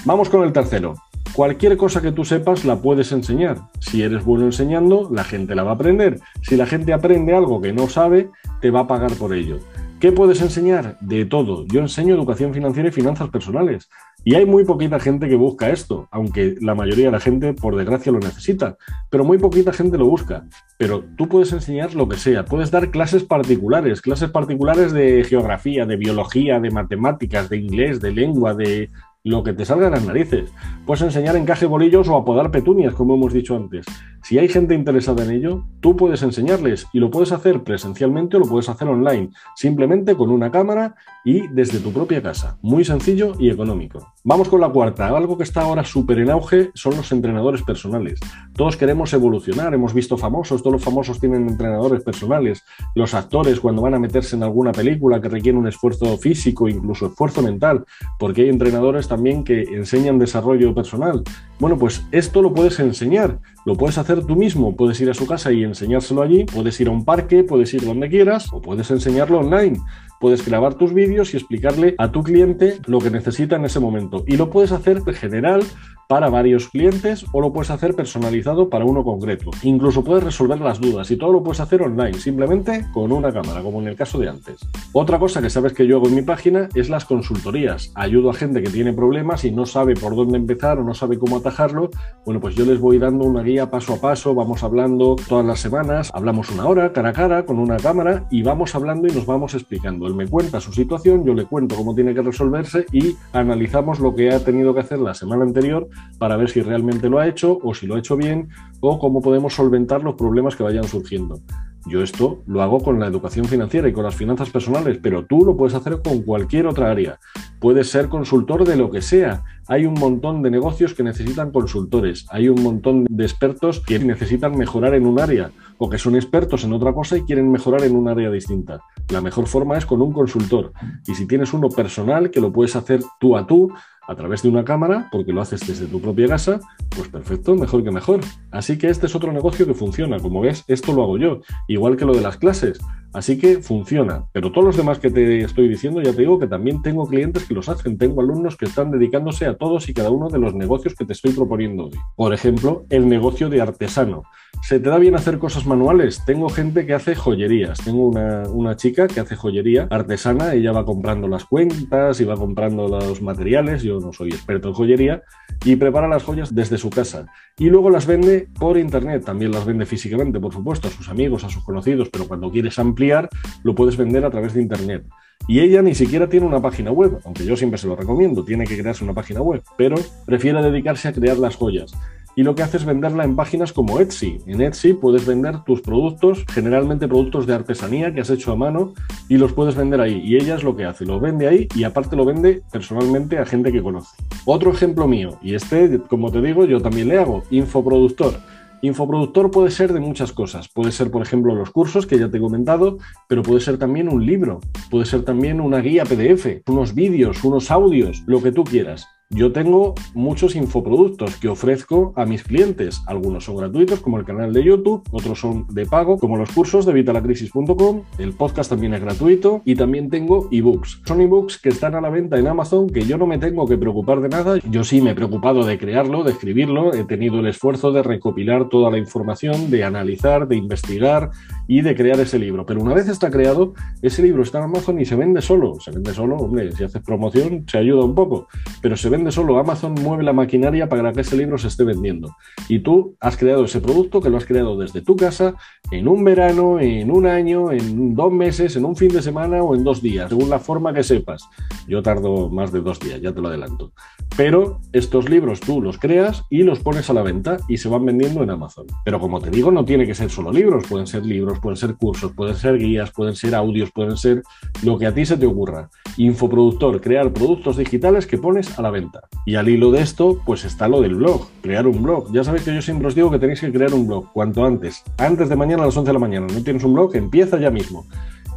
Vamos 0.05 0.29
con 0.29 0.43
el 0.43 0.53
tercero. 0.53 0.95
Cualquier 1.33 1.77
cosa 1.77 2.01
que 2.01 2.11
tú 2.11 2.25
sepas 2.25 2.65
la 2.65 2.81
puedes 2.81 3.11
enseñar. 3.11 3.57
Si 3.79 4.01
eres 4.01 4.25
bueno 4.25 4.45
enseñando, 4.45 5.09
la 5.11 5.23
gente 5.23 5.55
la 5.55 5.63
va 5.63 5.71
a 5.71 5.75
aprender. 5.75 6.19
Si 6.41 6.55
la 6.55 6.65
gente 6.65 6.93
aprende 6.93 7.35
algo 7.35 7.61
que 7.61 7.73
no 7.73 7.87
sabe, 7.89 8.29
te 8.61 8.71
va 8.71 8.81
a 8.81 8.87
pagar 8.87 9.11
por 9.13 9.33
ello. 9.33 9.59
¿Qué 9.99 10.11
puedes 10.11 10.41
enseñar? 10.41 10.97
De 11.01 11.25
todo. 11.25 11.65
Yo 11.67 11.79
enseño 11.79 12.13
educación 12.13 12.53
financiera 12.53 12.89
y 12.89 12.91
finanzas 12.91 13.29
personales. 13.29 13.89
Y 14.23 14.35
hay 14.35 14.45
muy 14.45 14.65
poquita 14.65 14.99
gente 14.99 15.29
que 15.29 15.35
busca 15.35 15.69
esto, 15.69 16.07
aunque 16.11 16.55
la 16.59 16.75
mayoría 16.75 17.05
de 17.05 17.11
la 17.11 17.19
gente, 17.19 17.53
por 17.53 17.75
desgracia, 17.77 18.11
lo 18.11 18.19
necesita. 18.19 18.77
Pero 19.09 19.23
muy 19.23 19.37
poquita 19.37 19.71
gente 19.71 19.97
lo 19.97 20.07
busca. 20.07 20.45
Pero 20.77 21.03
tú 21.17 21.29
puedes 21.29 21.53
enseñar 21.53 21.93
lo 21.93 22.09
que 22.09 22.17
sea. 22.17 22.43
Puedes 22.43 22.69
dar 22.69 22.91
clases 22.91 23.23
particulares, 23.23 24.01
clases 24.01 24.29
particulares 24.29 24.91
de 24.91 25.23
geografía, 25.23 25.85
de 25.85 25.95
biología, 25.95 26.59
de 26.59 26.71
matemáticas, 26.71 27.49
de 27.49 27.57
inglés, 27.57 28.01
de 28.01 28.11
lengua, 28.11 28.53
de 28.53 28.89
lo 29.23 29.43
que 29.43 29.53
te 29.53 29.65
salga 29.65 29.85
de 29.85 29.91
las 29.91 30.05
narices. 30.05 30.51
Puedes 30.85 31.03
enseñar 31.03 31.35
encaje 31.35 31.65
bolillos 31.65 32.07
o 32.07 32.15
apodar 32.15 32.51
petunias, 32.51 32.93
como 32.93 33.15
hemos 33.15 33.33
dicho 33.33 33.55
antes. 33.55 33.85
Si 34.23 34.37
hay 34.39 34.47
gente 34.47 34.75
interesada 34.75 35.23
en 35.23 35.31
ello, 35.31 35.65
tú 35.79 35.95
puedes 35.95 36.21
enseñarles 36.21 36.87
y 36.93 36.99
lo 36.99 37.09
puedes 37.09 37.31
hacer 37.31 37.63
presencialmente 37.63 38.37
o 38.37 38.39
lo 38.39 38.45
puedes 38.45 38.69
hacer 38.69 38.87
online, 38.87 39.29
simplemente 39.55 40.15
con 40.15 40.29
una 40.31 40.51
cámara 40.51 40.95
y 41.23 41.47
desde 41.47 41.79
tu 41.79 41.91
propia 41.91 42.21
casa. 42.21 42.57
Muy 42.61 42.83
sencillo 42.83 43.33
y 43.39 43.49
económico. 43.49 44.13
Vamos 44.23 44.49
con 44.49 44.61
la 44.61 44.69
cuarta. 44.69 45.07
Algo 45.07 45.37
que 45.37 45.43
está 45.43 45.61
ahora 45.61 45.83
súper 45.83 46.19
en 46.19 46.29
auge 46.29 46.71
son 46.73 46.95
los 46.97 47.11
entrenadores 47.11 47.61
personales. 47.63 48.19
Todos 48.53 48.75
queremos 48.75 49.13
evolucionar, 49.13 49.73
hemos 49.73 49.93
visto 49.93 50.17
famosos, 50.17 50.61
todos 50.61 50.73
los 50.73 50.83
famosos 50.83 51.19
tienen 51.19 51.47
entrenadores 51.47 52.03
personales. 52.03 52.63
Los 52.95 53.13
actores 53.13 53.59
cuando 53.59 53.81
van 53.81 53.93
a 53.93 53.99
meterse 53.99 54.35
en 54.35 54.43
alguna 54.43 54.71
película 54.71 55.21
que 55.21 55.29
requiere 55.29 55.57
un 55.57 55.67
esfuerzo 55.67 56.17
físico, 56.17 56.67
incluso 56.67 57.07
esfuerzo 57.07 57.41
mental, 57.41 57.85
porque 58.19 58.43
hay 58.43 58.49
entrenadores 58.49 59.07
también 59.07 59.43
que 59.43 59.61
enseñan 59.61 60.19
desarrollo 60.19 60.73
personal. 60.73 61.23
Bueno, 61.59 61.77
pues 61.77 62.05
esto 62.11 62.41
lo 62.41 62.53
puedes 62.53 62.79
enseñar, 62.79 63.39
lo 63.65 63.75
puedes 63.75 63.97
hacer 63.97 64.16
tú 64.25 64.35
mismo, 64.35 64.75
puedes 64.75 64.99
ir 65.01 65.09
a 65.09 65.13
su 65.13 65.25
casa 65.25 65.51
y 65.51 65.63
enseñárselo 65.63 66.21
allí, 66.21 66.45
puedes 66.45 66.79
ir 66.79 66.87
a 66.87 66.91
un 66.91 67.05
parque, 67.05 67.43
puedes 67.43 67.73
ir 67.73 67.85
donde 67.85 68.09
quieras 68.09 68.47
o 68.51 68.61
puedes 68.61 68.89
enseñarlo 68.91 69.39
online. 69.39 69.79
Puedes 70.19 70.43
grabar 70.45 70.73
tus 70.75 70.93
vídeos 70.93 71.33
y 71.33 71.37
explicarle 71.37 71.93
a 71.99 72.11
tu 72.11 72.23
cliente 72.23 72.79
lo 72.87 72.99
que 72.99 73.11
necesita 73.11 73.55
en 73.55 73.65
ese 73.65 73.79
momento. 73.79 74.23
Y 74.25 74.35
lo 74.35 74.49
puedes 74.49 74.71
hacer 74.71 75.01
en 75.05 75.13
general 75.13 75.61
para 76.07 76.29
varios 76.29 76.69
clientes 76.69 77.25
o 77.33 77.41
lo 77.41 77.51
puedes 77.51 77.69
hacer 77.69 77.93
personalizado 77.93 78.69
para 78.69 78.85
uno 78.85 79.03
concreto. 79.03 79.51
Incluso 79.63 80.03
puedes 80.03 80.23
resolver 80.23 80.59
las 80.59 80.79
dudas 80.79 81.11
y 81.11 81.17
todo 81.17 81.33
lo 81.33 81.43
puedes 81.43 81.59
hacer 81.59 81.81
online, 81.81 82.13
simplemente 82.13 82.85
con 82.93 83.11
una 83.11 83.31
cámara, 83.31 83.61
como 83.61 83.81
en 83.81 83.89
el 83.89 83.95
caso 83.95 84.17
de 84.17 84.29
antes. 84.29 84.59
Otra 84.93 85.19
cosa 85.19 85.41
que 85.41 85.49
sabes 85.49 85.73
que 85.73 85.85
yo 85.85 85.97
hago 85.97 86.07
en 86.07 86.15
mi 86.15 86.21
página 86.21 86.69
es 86.73 86.89
las 86.89 87.05
consultorías. 87.05 87.91
Ayudo 87.95 88.29
a 88.29 88.33
gente 88.33 88.63
que 88.63 88.69
tiene 88.69 88.93
problemas 88.93 89.43
y 89.43 89.51
no 89.51 89.65
sabe 89.65 89.95
por 89.95 90.15
dónde 90.15 90.37
empezar 90.37 90.79
o 90.79 90.83
no 90.83 90.93
sabe 90.93 91.19
cómo 91.19 91.37
atajarlo. 91.37 91.89
Bueno, 92.25 92.39
pues 92.39 92.55
yo 92.55 92.65
les 92.65 92.79
voy 92.79 92.97
dando 92.97 93.25
una 93.25 93.43
guía 93.43 93.69
paso 93.69 93.93
a 93.95 93.97
paso, 93.97 94.33
vamos 94.33 94.63
hablando 94.63 95.17
todas 95.27 95.45
las 95.45 95.59
semanas, 95.59 96.11
hablamos 96.13 96.49
una 96.51 96.65
hora 96.65 96.93
cara 96.93 97.09
a 97.09 97.13
cara 97.13 97.45
con 97.45 97.59
una 97.59 97.77
cámara 97.77 98.25
y 98.31 98.43
vamos 98.43 98.73
hablando 98.75 99.07
y 99.07 99.11
nos 99.11 99.25
vamos 99.25 99.53
explicando. 99.53 100.07
Él 100.07 100.15
me 100.15 100.27
cuenta 100.27 100.61
su 100.61 100.71
situación, 100.71 101.25
yo 101.25 101.33
le 101.33 101.45
cuento 101.45 101.75
cómo 101.75 101.93
tiene 101.93 102.13
que 102.13 102.21
resolverse 102.21 102.85
y 102.91 103.15
analizamos 103.33 103.99
lo 103.99 104.15
que 104.15 104.31
ha 104.31 104.39
tenido 104.39 104.73
que 104.73 104.79
hacer 104.79 104.99
la 104.99 105.13
semana 105.13 105.43
anterior 105.43 105.87
para 106.17 106.37
ver 106.37 106.49
si 106.49 106.61
realmente 106.61 107.09
lo 107.09 107.19
ha 107.19 107.27
hecho 107.27 107.59
o 107.61 107.73
si 107.73 107.87
lo 107.87 107.95
ha 107.95 107.99
hecho 107.99 108.17
bien 108.17 108.49
o 108.79 108.99
cómo 108.99 109.21
podemos 109.21 109.53
solventar 109.53 110.03
los 110.03 110.15
problemas 110.15 110.55
que 110.55 110.63
vayan 110.63 110.85
surgiendo. 110.85 111.39
Yo 111.87 112.03
esto 112.03 112.43
lo 112.47 112.61
hago 112.61 112.79
con 112.79 112.99
la 112.99 113.07
educación 113.07 113.45
financiera 113.45 113.87
y 113.87 113.93
con 113.93 114.03
las 114.03 114.15
finanzas 114.15 114.49
personales, 114.49 114.99
pero 115.01 115.25
tú 115.25 115.45
lo 115.45 115.55
puedes 115.55 115.73
hacer 115.73 116.01
con 116.03 116.21
cualquier 116.21 116.67
otra 116.67 116.91
área. 116.91 117.17
Puedes 117.61 117.89
ser 117.89 118.09
consultor 118.09 118.67
de 118.67 118.75
lo 118.75 118.91
que 118.91 119.01
sea. 119.01 119.45
Hay 119.69 119.85
un 119.85 119.93
montón 119.93 120.41
de 120.41 120.51
negocios 120.51 120.93
que 120.93 121.03
necesitan 121.03 121.51
consultores. 121.51 122.25
Hay 122.29 122.49
un 122.49 122.61
montón 122.61 123.05
de 123.09 123.23
expertos 123.23 123.79
que 123.79 123.99
necesitan 123.99 124.57
mejorar 124.57 124.95
en 124.95 125.05
un 125.05 125.19
área 125.19 125.51
o 125.77 125.89
que 125.89 125.97
son 125.97 126.15
expertos 126.15 126.65
en 126.65 126.73
otra 126.73 126.93
cosa 126.93 127.17
y 127.17 127.21
quieren 127.21 127.49
mejorar 127.49 127.83
en 127.83 127.95
un 127.95 128.09
área 128.09 128.29
distinta. 128.29 128.81
La 129.09 129.21
mejor 129.21 129.47
forma 129.47 129.77
es 129.77 129.85
con 129.85 130.01
un 130.01 130.11
consultor. 130.11 130.73
Y 131.07 131.15
si 131.15 131.25
tienes 131.25 131.53
uno 131.53 131.69
personal 131.69 132.31
que 132.31 132.41
lo 132.41 132.51
puedes 132.51 132.75
hacer 132.75 132.99
tú 133.17 133.37
a 133.37 133.47
tú, 133.47 133.71
a 134.07 134.15
través 134.15 134.41
de 134.41 134.49
una 134.49 134.63
cámara, 134.63 135.09
porque 135.11 135.33
lo 135.33 135.41
haces 135.41 135.65
desde 135.67 135.85
tu 135.85 136.01
propia 136.01 136.27
casa, 136.27 136.59
pues 136.89 137.09
perfecto, 137.09 137.55
mejor 137.55 137.83
que 137.83 137.91
mejor. 137.91 138.21
Así 138.51 138.77
que 138.77 138.87
este 138.87 139.05
es 139.05 139.15
otro 139.15 139.31
negocio 139.31 139.65
que 139.65 139.73
funciona. 139.73 140.19
Como 140.19 140.41
ves, 140.41 140.63
esto 140.67 140.93
lo 140.93 141.03
hago 141.03 141.17
yo, 141.17 141.41
igual 141.67 141.97
que 141.97 142.05
lo 142.05 142.13
de 142.13 142.21
las 142.21 142.37
clases. 142.37 142.79
Así 143.13 143.37
que 143.37 143.61
funciona. 143.61 144.25
Pero 144.31 144.51
todos 144.51 144.65
los 144.65 144.77
demás 144.77 144.99
que 144.99 145.09
te 145.09 145.41
estoy 145.41 145.67
diciendo, 145.67 146.01
ya 146.01 146.11
te 146.11 146.19
digo 146.19 146.39
que 146.39 146.47
también 146.47 146.81
tengo 146.81 147.07
clientes 147.07 147.45
que 147.45 147.53
los 147.53 147.69
hacen. 147.69 147.97
Tengo 147.97 148.21
alumnos 148.21 148.57
que 148.57 148.65
están 148.65 148.91
dedicándose 148.91 149.45
a 149.45 149.55
todos 149.55 149.89
y 149.89 149.93
cada 149.93 150.11
uno 150.11 150.29
de 150.29 150.39
los 150.39 150.53
negocios 150.53 150.93
que 150.93 151.05
te 151.05 151.13
estoy 151.13 151.31
proponiendo 151.31 151.85
hoy. 151.85 151.91
Por 152.15 152.33
ejemplo, 152.33 152.85
el 152.89 153.07
negocio 153.07 153.49
de 153.49 153.61
artesano. 153.61 154.23
¿Se 154.61 154.79
te 154.79 154.89
da 154.89 154.97
bien 154.97 155.15
hacer 155.15 155.39
cosas 155.39 155.65
manuales? 155.65 156.23
Tengo 156.25 156.49
gente 156.49 156.85
que 156.85 156.93
hace 156.93 157.15
joyerías. 157.15 157.79
Tengo 157.83 158.07
una, 158.07 158.43
una, 158.49 158.75
chica 158.75 159.07
que 159.07 159.19
hace 159.19 159.35
joyería 159.35 159.87
artesana. 159.89 160.53
Ella 160.53 160.71
va 160.71 160.85
comprando 160.85 161.27
las 161.27 161.45
cuentas 161.45 162.19
y 162.19 162.25
va 162.25 162.35
comprando 162.35 162.87
los 162.87 163.21
materiales. 163.21 163.83
Yo 163.83 163.96
no 164.03 164.13
soy 164.13 164.29
experto 164.29 164.69
en 164.69 164.73
joyería. 164.73 165.23
Y 165.65 165.75
prepara 165.75 166.07
las 166.07 166.23
joyas 166.23 166.53
desde 166.53 166.77
su 166.77 166.89
casa. 166.89 167.27
Y 167.57 167.69
luego 167.69 167.89
las 167.89 168.05
vende 168.05 168.47
por 168.59 168.77
internet. 168.77 169.25
También 169.25 169.51
las 169.51 169.65
vende 169.65 169.85
físicamente, 169.85 170.39
por 170.39 170.53
supuesto, 170.53 170.87
a 170.87 170.91
sus 170.91 171.09
amigos, 171.09 171.43
a 171.43 171.49
sus 171.49 171.63
conocidos. 171.63 172.09
Pero 172.09 172.27
cuando 172.27 172.51
quieres 172.51 172.77
ampliar, 172.79 173.29
lo 173.63 173.75
puedes 173.75 173.97
vender 173.97 174.25
a 174.25 174.31
través 174.31 174.53
de 174.53 174.61
internet. 174.61 175.03
Y 175.47 175.59
ella 175.59 175.81
ni 175.81 175.95
siquiera 175.95 176.27
tiene 176.27 176.45
una 176.45 176.61
página 176.61 176.91
web, 176.91 177.19
aunque 177.23 177.45
yo 177.45 177.55
siempre 177.55 177.77
se 177.77 177.87
lo 177.87 177.95
recomiendo, 177.95 178.43
tiene 178.43 178.65
que 178.65 178.77
crearse 178.77 179.03
una 179.03 179.13
página 179.13 179.41
web, 179.41 179.61
pero 179.77 179.95
prefiere 180.25 180.61
dedicarse 180.61 181.07
a 181.07 181.13
crear 181.13 181.37
las 181.37 181.55
joyas 181.55 181.93
y 182.37 182.43
lo 182.43 182.53
que 182.53 182.61
hace 182.61 182.77
es 182.77 182.85
venderla 182.85 183.23
en 183.23 183.35
páginas 183.35 183.73
como 183.73 183.99
Etsy. 183.99 184.37
En 184.45 184.61
Etsy 184.61 184.93
puedes 184.93 185.25
vender 185.25 185.63
tus 185.63 185.81
productos, 185.81 186.45
generalmente 186.47 187.07
productos 187.07 187.47
de 187.47 187.55
artesanía 187.55 188.13
que 188.13 188.21
has 188.21 188.29
hecho 188.29 188.51
a 188.51 188.55
mano, 188.55 188.93
y 189.27 189.37
los 189.37 189.53
puedes 189.53 189.75
vender 189.75 189.99
ahí. 189.99 190.21
Y 190.23 190.35
ella 190.35 190.55
es 190.55 190.63
lo 190.63 190.75
que 190.75 190.85
hace, 190.85 191.03
lo 191.03 191.19
vende 191.19 191.47
ahí 191.47 191.67
y 191.75 191.83
aparte 191.83 192.15
lo 192.15 192.25
vende 192.25 192.61
personalmente 192.71 193.39
a 193.39 193.45
gente 193.45 193.71
que 193.71 193.81
conoce. 193.81 194.15
Otro 194.45 194.71
ejemplo 194.71 195.07
mío, 195.07 195.39
y 195.41 195.55
este, 195.55 195.99
como 196.07 196.31
te 196.31 196.39
digo, 196.39 196.65
yo 196.65 196.79
también 196.79 197.07
le 197.07 197.17
hago, 197.17 197.41
infoproductor. 197.49 198.35
Infoproductor 198.83 199.49
puede 199.49 199.71
ser 199.71 199.91
de 199.91 199.99
muchas 199.99 200.31
cosas. 200.31 200.69
Puede 200.69 200.91
ser, 200.91 201.09
por 201.09 201.23
ejemplo, 201.23 201.55
los 201.55 201.71
cursos 201.71 202.05
que 202.05 202.19
ya 202.19 202.29
te 202.29 202.37
he 202.37 202.41
comentado, 202.41 202.99
pero 203.27 203.41
puede 203.41 203.61
ser 203.61 203.79
también 203.79 204.09
un 204.09 204.23
libro, 204.23 204.59
puede 204.91 205.05
ser 205.05 205.23
también 205.23 205.59
una 205.59 205.79
guía 205.79 206.03
PDF, 206.03 206.61
unos 206.67 206.93
vídeos, 206.93 207.43
unos 207.43 207.71
audios, 207.71 208.21
lo 208.27 208.43
que 208.43 208.51
tú 208.51 208.63
quieras. 208.63 209.07
Yo 209.29 209.51
tengo 209.51 209.93
muchos 210.13 210.55
infoproductos 210.55 211.35
que 211.35 211.49
ofrezco 211.49 212.13
a 212.15 212.25
mis 212.25 212.43
clientes. 212.43 213.01
Algunos 213.07 213.43
son 213.43 213.57
gratuitos, 213.57 213.99
como 213.99 214.17
el 214.17 214.23
canal 214.23 214.53
de 214.53 214.63
YouTube, 214.63 215.03
otros 215.11 215.41
son 215.41 215.67
de 215.67 215.85
pago, 215.85 216.17
como 216.17 216.37
los 216.37 216.49
cursos 216.49 216.85
de 216.85 216.93
vitalacrisis.com. 216.93 218.03
El 218.19 218.31
podcast 218.31 218.69
también 218.69 218.93
es 218.93 219.01
gratuito 219.01 219.61
y 219.65 219.75
también 219.75 220.09
tengo 220.09 220.47
ebooks. 220.49 221.01
Son 221.05 221.19
ebooks 221.19 221.57
que 221.57 221.67
están 221.67 221.95
a 221.95 221.99
la 221.99 222.09
venta 222.09 222.39
en 222.39 222.47
Amazon, 222.47 222.89
que 222.89 223.01
yo 223.01 223.17
no 223.17 223.27
me 223.27 223.37
tengo 223.37 223.67
que 223.67 223.77
preocupar 223.77 224.21
de 224.21 224.29
nada. 224.29 224.59
Yo 224.69 224.85
sí 224.85 225.01
me 225.01 225.11
he 225.11 225.15
preocupado 225.15 225.65
de 225.65 225.77
crearlo, 225.77 226.23
de 226.23 226.31
escribirlo. 226.31 226.93
He 226.93 227.03
tenido 227.03 227.41
el 227.41 227.47
esfuerzo 227.47 227.91
de 227.91 228.03
recopilar 228.03 228.69
toda 228.69 228.89
la 228.89 228.97
información, 228.97 229.69
de 229.69 229.83
analizar, 229.83 230.47
de 230.47 230.55
investigar 230.55 231.31
y 231.67 231.81
de 231.81 231.95
crear 231.97 232.17
ese 232.21 232.39
libro. 232.39 232.65
Pero 232.65 232.81
una 232.81 232.93
vez 232.93 233.09
está 233.09 233.29
creado, 233.29 233.73
ese 234.01 234.23
libro 234.23 234.41
está 234.41 234.59
en 234.59 234.63
Amazon 234.63 235.01
y 235.01 235.05
se 235.05 235.17
vende 235.17 235.41
solo. 235.41 235.81
Se 235.81 235.91
vende 235.91 236.13
solo, 236.13 236.37
hombre, 236.37 236.71
si 236.71 236.85
haces 236.85 237.01
promoción 237.01 237.65
se 237.67 237.77
ayuda 237.77 238.05
un 238.05 238.15
poco, 238.15 238.47
pero 238.81 238.95
se 238.95 239.09
vende 239.09 239.16
vende 239.17 239.31
solo, 239.31 239.57
Amazon 239.57 239.95
mueve 239.95 240.23
la 240.23 240.31
maquinaria 240.31 240.87
para 240.87 241.11
que 241.11 241.21
ese 241.21 241.35
libro 241.35 241.57
se 241.57 241.67
esté 241.67 241.83
vendiendo. 241.83 242.35
Y 242.69 242.79
tú 242.79 243.15
has 243.19 243.35
creado 243.35 243.65
ese 243.65 243.81
producto 243.81 244.21
que 244.21 244.29
lo 244.29 244.37
has 244.37 244.45
creado 244.45 244.77
desde 244.77 245.01
tu 245.01 245.15
casa, 245.15 245.55
en 245.91 246.07
un 246.07 246.23
verano, 246.23 246.79
en 246.79 247.09
un 247.09 247.25
año, 247.25 247.71
en 247.71 248.15
dos 248.15 248.31
meses, 248.31 248.75
en 248.75 248.85
un 248.85 248.95
fin 248.95 249.09
de 249.09 249.21
semana 249.21 249.63
o 249.63 249.75
en 249.75 249.83
dos 249.83 250.01
días, 250.01 250.29
según 250.29 250.49
la 250.49 250.59
forma 250.59 250.93
que 250.93 251.03
sepas. 251.03 251.43
Yo 251.87 252.03
tardo 252.03 252.49
más 252.49 252.71
de 252.71 252.81
dos 252.81 252.99
días, 252.99 253.19
ya 253.21 253.33
te 253.33 253.41
lo 253.41 253.47
adelanto. 253.47 253.91
Pero 254.35 254.81
estos 254.93 255.29
libros 255.29 255.59
tú 255.61 255.81
los 255.81 255.97
creas 255.97 256.43
y 256.49 256.61
los 256.61 256.79
pones 256.79 257.09
a 257.09 257.13
la 257.13 257.23
venta 257.23 257.57
y 257.67 257.77
se 257.77 257.89
van 257.89 258.05
vendiendo 258.05 258.43
en 258.43 258.51
Amazon. 258.51 258.85
Pero 259.03 259.19
como 259.19 259.39
te 259.39 259.49
digo, 259.49 259.71
no 259.71 259.83
tiene 259.83 260.05
que 260.05 260.13
ser 260.13 260.29
solo 260.29 260.51
libros, 260.51 260.85
pueden 260.87 261.07
ser 261.07 261.25
libros, 261.25 261.59
pueden 261.59 261.77
ser 261.77 261.95
cursos, 261.95 262.33
pueden 262.33 262.55
ser 262.55 262.77
guías, 262.77 263.11
pueden 263.11 263.35
ser 263.35 263.55
audios, 263.55 263.89
pueden 263.91 264.15
ser 264.15 264.43
lo 264.83 264.97
que 264.99 265.07
a 265.07 265.13
ti 265.13 265.25
se 265.25 265.37
te 265.37 265.47
ocurra. 265.47 265.89
Infoproductor, 266.17 267.01
crear 267.01 267.33
productos 267.33 267.77
digitales 267.77 268.27
que 268.27 268.37
pones 268.37 268.77
a 268.77 268.81
la 268.83 268.91
venta. 268.91 269.06
Y 269.45 269.55
al 269.55 269.69
hilo 269.69 269.91
de 269.91 270.01
esto, 270.01 270.41
pues 270.45 270.65
está 270.65 270.87
lo 270.87 271.01
del 271.01 271.15
blog, 271.15 271.47
crear 271.61 271.87
un 271.87 272.03
blog. 272.03 272.31
Ya 272.31 272.43
sabéis 272.43 272.63
que 272.63 272.73
yo 272.73 272.81
siempre 272.81 273.07
os 273.07 273.15
digo 273.15 273.31
que 273.31 273.39
tenéis 273.39 273.61
que 273.61 273.71
crear 273.71 273.93
un 273.93 274.07
blog 274.07 274.31
cuanto 274.33 274.65
antes, 274.65 275.03
antes 275.17 275.49
de 275.49 275.55
mañana 275.55 275.83
a 275.83 275.85
las 275.87 275.97
11 275.97 276.09
de 276.09 276.13
la 276.13 276.19
mañana. 276.19 276.47
No 276.53 276.63
tienes 276.63 276.83
un 276.83 276.93
blog, 276.93 277.15
empieza 277.15 277.59
ya 277.59 277.71
mismo. 277.71 278.05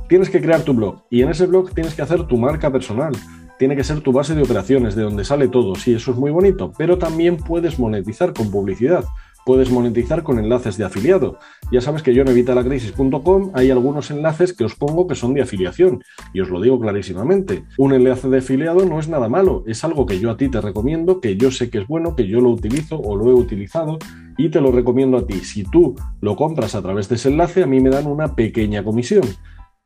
Tienes 0.08 0.30
que 0.30 0.40
crear 0.40 0.62
tu 0.62 0.74
blog 0.74 1.02
y 1.10 1.22
en 1.22 1.30
ese 1.30 1.46
blog 1.46 1.72
tienes 1.72 1.94
que 1.94 2.02
hacer 2.02 2.26
tu 2.26 2.36
marca 2.36 2.70
personal 2.70 3.12
tiene 3.60 3.76
que 3.76 3.84
ser 3.84 4.00
tu 4.00 4.10
base 4.10 4.34
de 4.34 4.42
operaciones, 4.42 4.94
de 4.94 5.02
donde 5.02 5.22
sale 5.22 5.46
todo. 5.46 5.74
Sí, 5.74 5.92
eso 5.92 6.12
es 6.12 6.16
muy 6.16 6.30
bonito, 6.30 6.72
pero 6.78 6.96
también 6.96 7.36
puedes 7.36 7.78
monetizar 7.78 8.32
con 8.32 8.50
publicidad. 8.50 9.04
Puedes 9.44 9.70
monetizar 9.70 10.22
con 10.22 10.38
enlaces 10.38 10.76
de 10.76 10.84
afiliado. 10.84 11.38
Ya 11.72 11.80
sabes 11.80 12.02
que 12.02 12.14
yo 12.14 12.22
en 12.22 12.28
evitalacrisis.com 12.28 13.50
hay 13.54 13.70
algunos 13.70 14.10
enlaces 14.10 14.52
que 14.52 14.64
os 14.64 14.74
pongo 14.74 15.06
que 15.06 15.14
son 15.14 15.34
de 15.34 15.42
afiliación. 15.42 16.02
Y 16.32 16.40
os 16.40 16.50
lo 16.50 16.60
digo 16.60 16.78
clarísimamente. 16.78 17.64
Un 17.78 17.94
enlace 17.94 18.28
de 18.28 18.38
afiliado 18.38 18.84
no 18.84 18.98
es 19.00 19.08
nada 19.08 19.28
malo. 19.28 19.64
Es 19.66 19.84
algo 19.84 20.06
que 20.06 20.18
yo 20.18 20.30
a 20.30 20.36
ti 20.36 20.48
te 20.48 20.60
recomiendo, 20.60 21.20
que 21.20 21.36
yo 21.36 21.50
sé 21.50 21.70
que 21.70 21.78
es 21.78 21.86
bueno, 21.86 22.16
que 22.16 22.26
yo 22.26 22.40
lo 22.40 22.50
utilizo 22.50 23.00
o 23.00 23.16
lo 23.16 23.30
he 23.30 23.34
utilizado 23.34 23.98
y 24.36 24.48
te 24.48 24.60
lo 24.60 24.72
recomiendo 24.72 25.18
a 25.18 25.26
ti. 25.26 25.40
Si 25.40 25.64
tú 25.64 25.94
lo 26.20 26.36
compras 26.36 26.74
a 26.74 26.82
través 26.82 27.08
de 27.08 27.16
ese 27.16 27.28
enlace, 27.28 27.62
a 27.62 27.66
mí 27.66 27.80
me 27.80 27.90
dan 27.90 28.06
una 28.06 28.34
pequeña 28.34 28.82
comisión. 28.84 29.22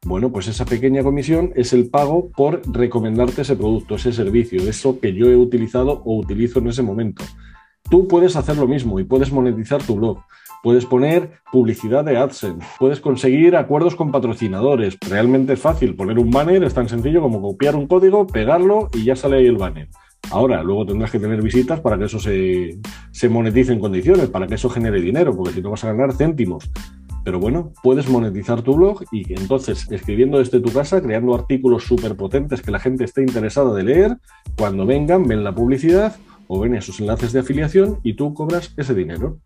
Bueno, 0.07 0.31
pues 0.31 0.49
esa 0.49 0.67
pequeña 0.67 1.03
comisión 1.03 1.53
es 1.57 1.73
el 1.73 1.89
pago 1.89 2.29
por 2.37 2.61
recomendarte 2.71 3.41
ese 3.41 3.57
producto, 3.57 3.95
ese 3.95 4.13
servicio, 4.13 4.69
eso 4.69 5.01
que 5.01 5.15
yo 5.15 5.31
he 5.31 5.37
utilizado 5.37 6.03
o 6.05 6.19
utilizo 6.19 6.59
en 6.59 6.69
ese 6.69 6.83
momento. 6.83 7.25
Tú 7.91 8.09
puedes 8.09 8.37
hacer 8.37 8.57
lo 8.57 8.67
mismo 8.67 8.99
y 8.99 9.05
puedes 9.05 9.31
monetizar 9.31 9.83
tu 9.83 9.97
blog. 9.97 10.19
Puedes 10.63 10.87
poner 10.87 11.31
publicidad 11.53 12.05
de 12.05 12.17
AdSense, 12.17 12.67
puedes 12.79 12.99
conseguir 12.99 13.55
acuerdos 13.55 13.95
con 13.97 14.11
patrocinadores. 14.11 14.97
Realmente 15.09 15.53
es 15.53 15.61
fácil. 15.61 15.95
Poner 15.95 16.19
un 16.19 16.31
banner 16.31 16.65
es 16.65 16.73
tan 16.73 16.89
sencillo 16.89 17.21
como 17.21 17.43
copiar 17.43 17.77
un 17.77 17.87
código, 17.87 18.27
pegarlo 18.27 18.89
y 18.95 19.05
ya 19.05 19.15
sale 19.15 19.37
ahí 19.37 19.47
el 19.47 19.59
banner. 19.59 19.89
Ahora, 20.31 20.63
luego 20.63 20.87
tendrás 20.87 21.11
que 21.11 21.19
tener 21.19 21.43
visitas 21.43 21.81
para 21.81 21.99
que 21.99 22.05
eso 22.05 22.19
se, 22.19 22.79
se 23.11 23.29
monetice 23.29 23.75
en 23.75 23.81
condiciones, 23.81 24.29
para 24.31 24.47
que 24.47 24.55
eso 24.55 24.71
genere 24.71 25.03
dinero, 25.03 25.37
porque 25.37 25.53
si 25.53 25.61
no 25.61 25.71
vas 25.71 25.85
a 25.85 25.93
ganar 25.93 26.15
céntimos. 26.15 26.71
Pero 27.25 27.39
bueno, 27.39 27.73
puedes 27.83 28.09
monetizar 28.09 28.63
tu 28.63 28.75
blog 28.75 29.03
y 29.11 29.33
entonces 29.33 29.87
escribiendo 29.91 30.39
desde 30.39 30.61
tu 30.61 30.71
casa, 30.73 31.01
creando 31.01 31.35
artículos 31.35 31.85
súper 31.85 32.17
potentes 32.17 32.61
que 32.61 32.71
la 32.71 32.79
gente 32.79 33.05
esté 33.05 33.23
interesada 33.23 33.75
de 33.75 33.83
leer, 33.83 34.17
cuando 34.57 34.85
vengan, 34.85 35.27
ven 35.27 35.43
la 35.43 35.55
publicidad 35.55 36.17
o 36.49 36.61
ven 36.61 36.75
esos 36.75 37.01
enlaces 37.01 37.33
de 37.33 37.41
afiliación 37.41 38.01
y 38.03 38.15
tú 38.15 38.35
cobras 38.35 38.73
ese 38.77 38.95
dinero. 38.95 39.39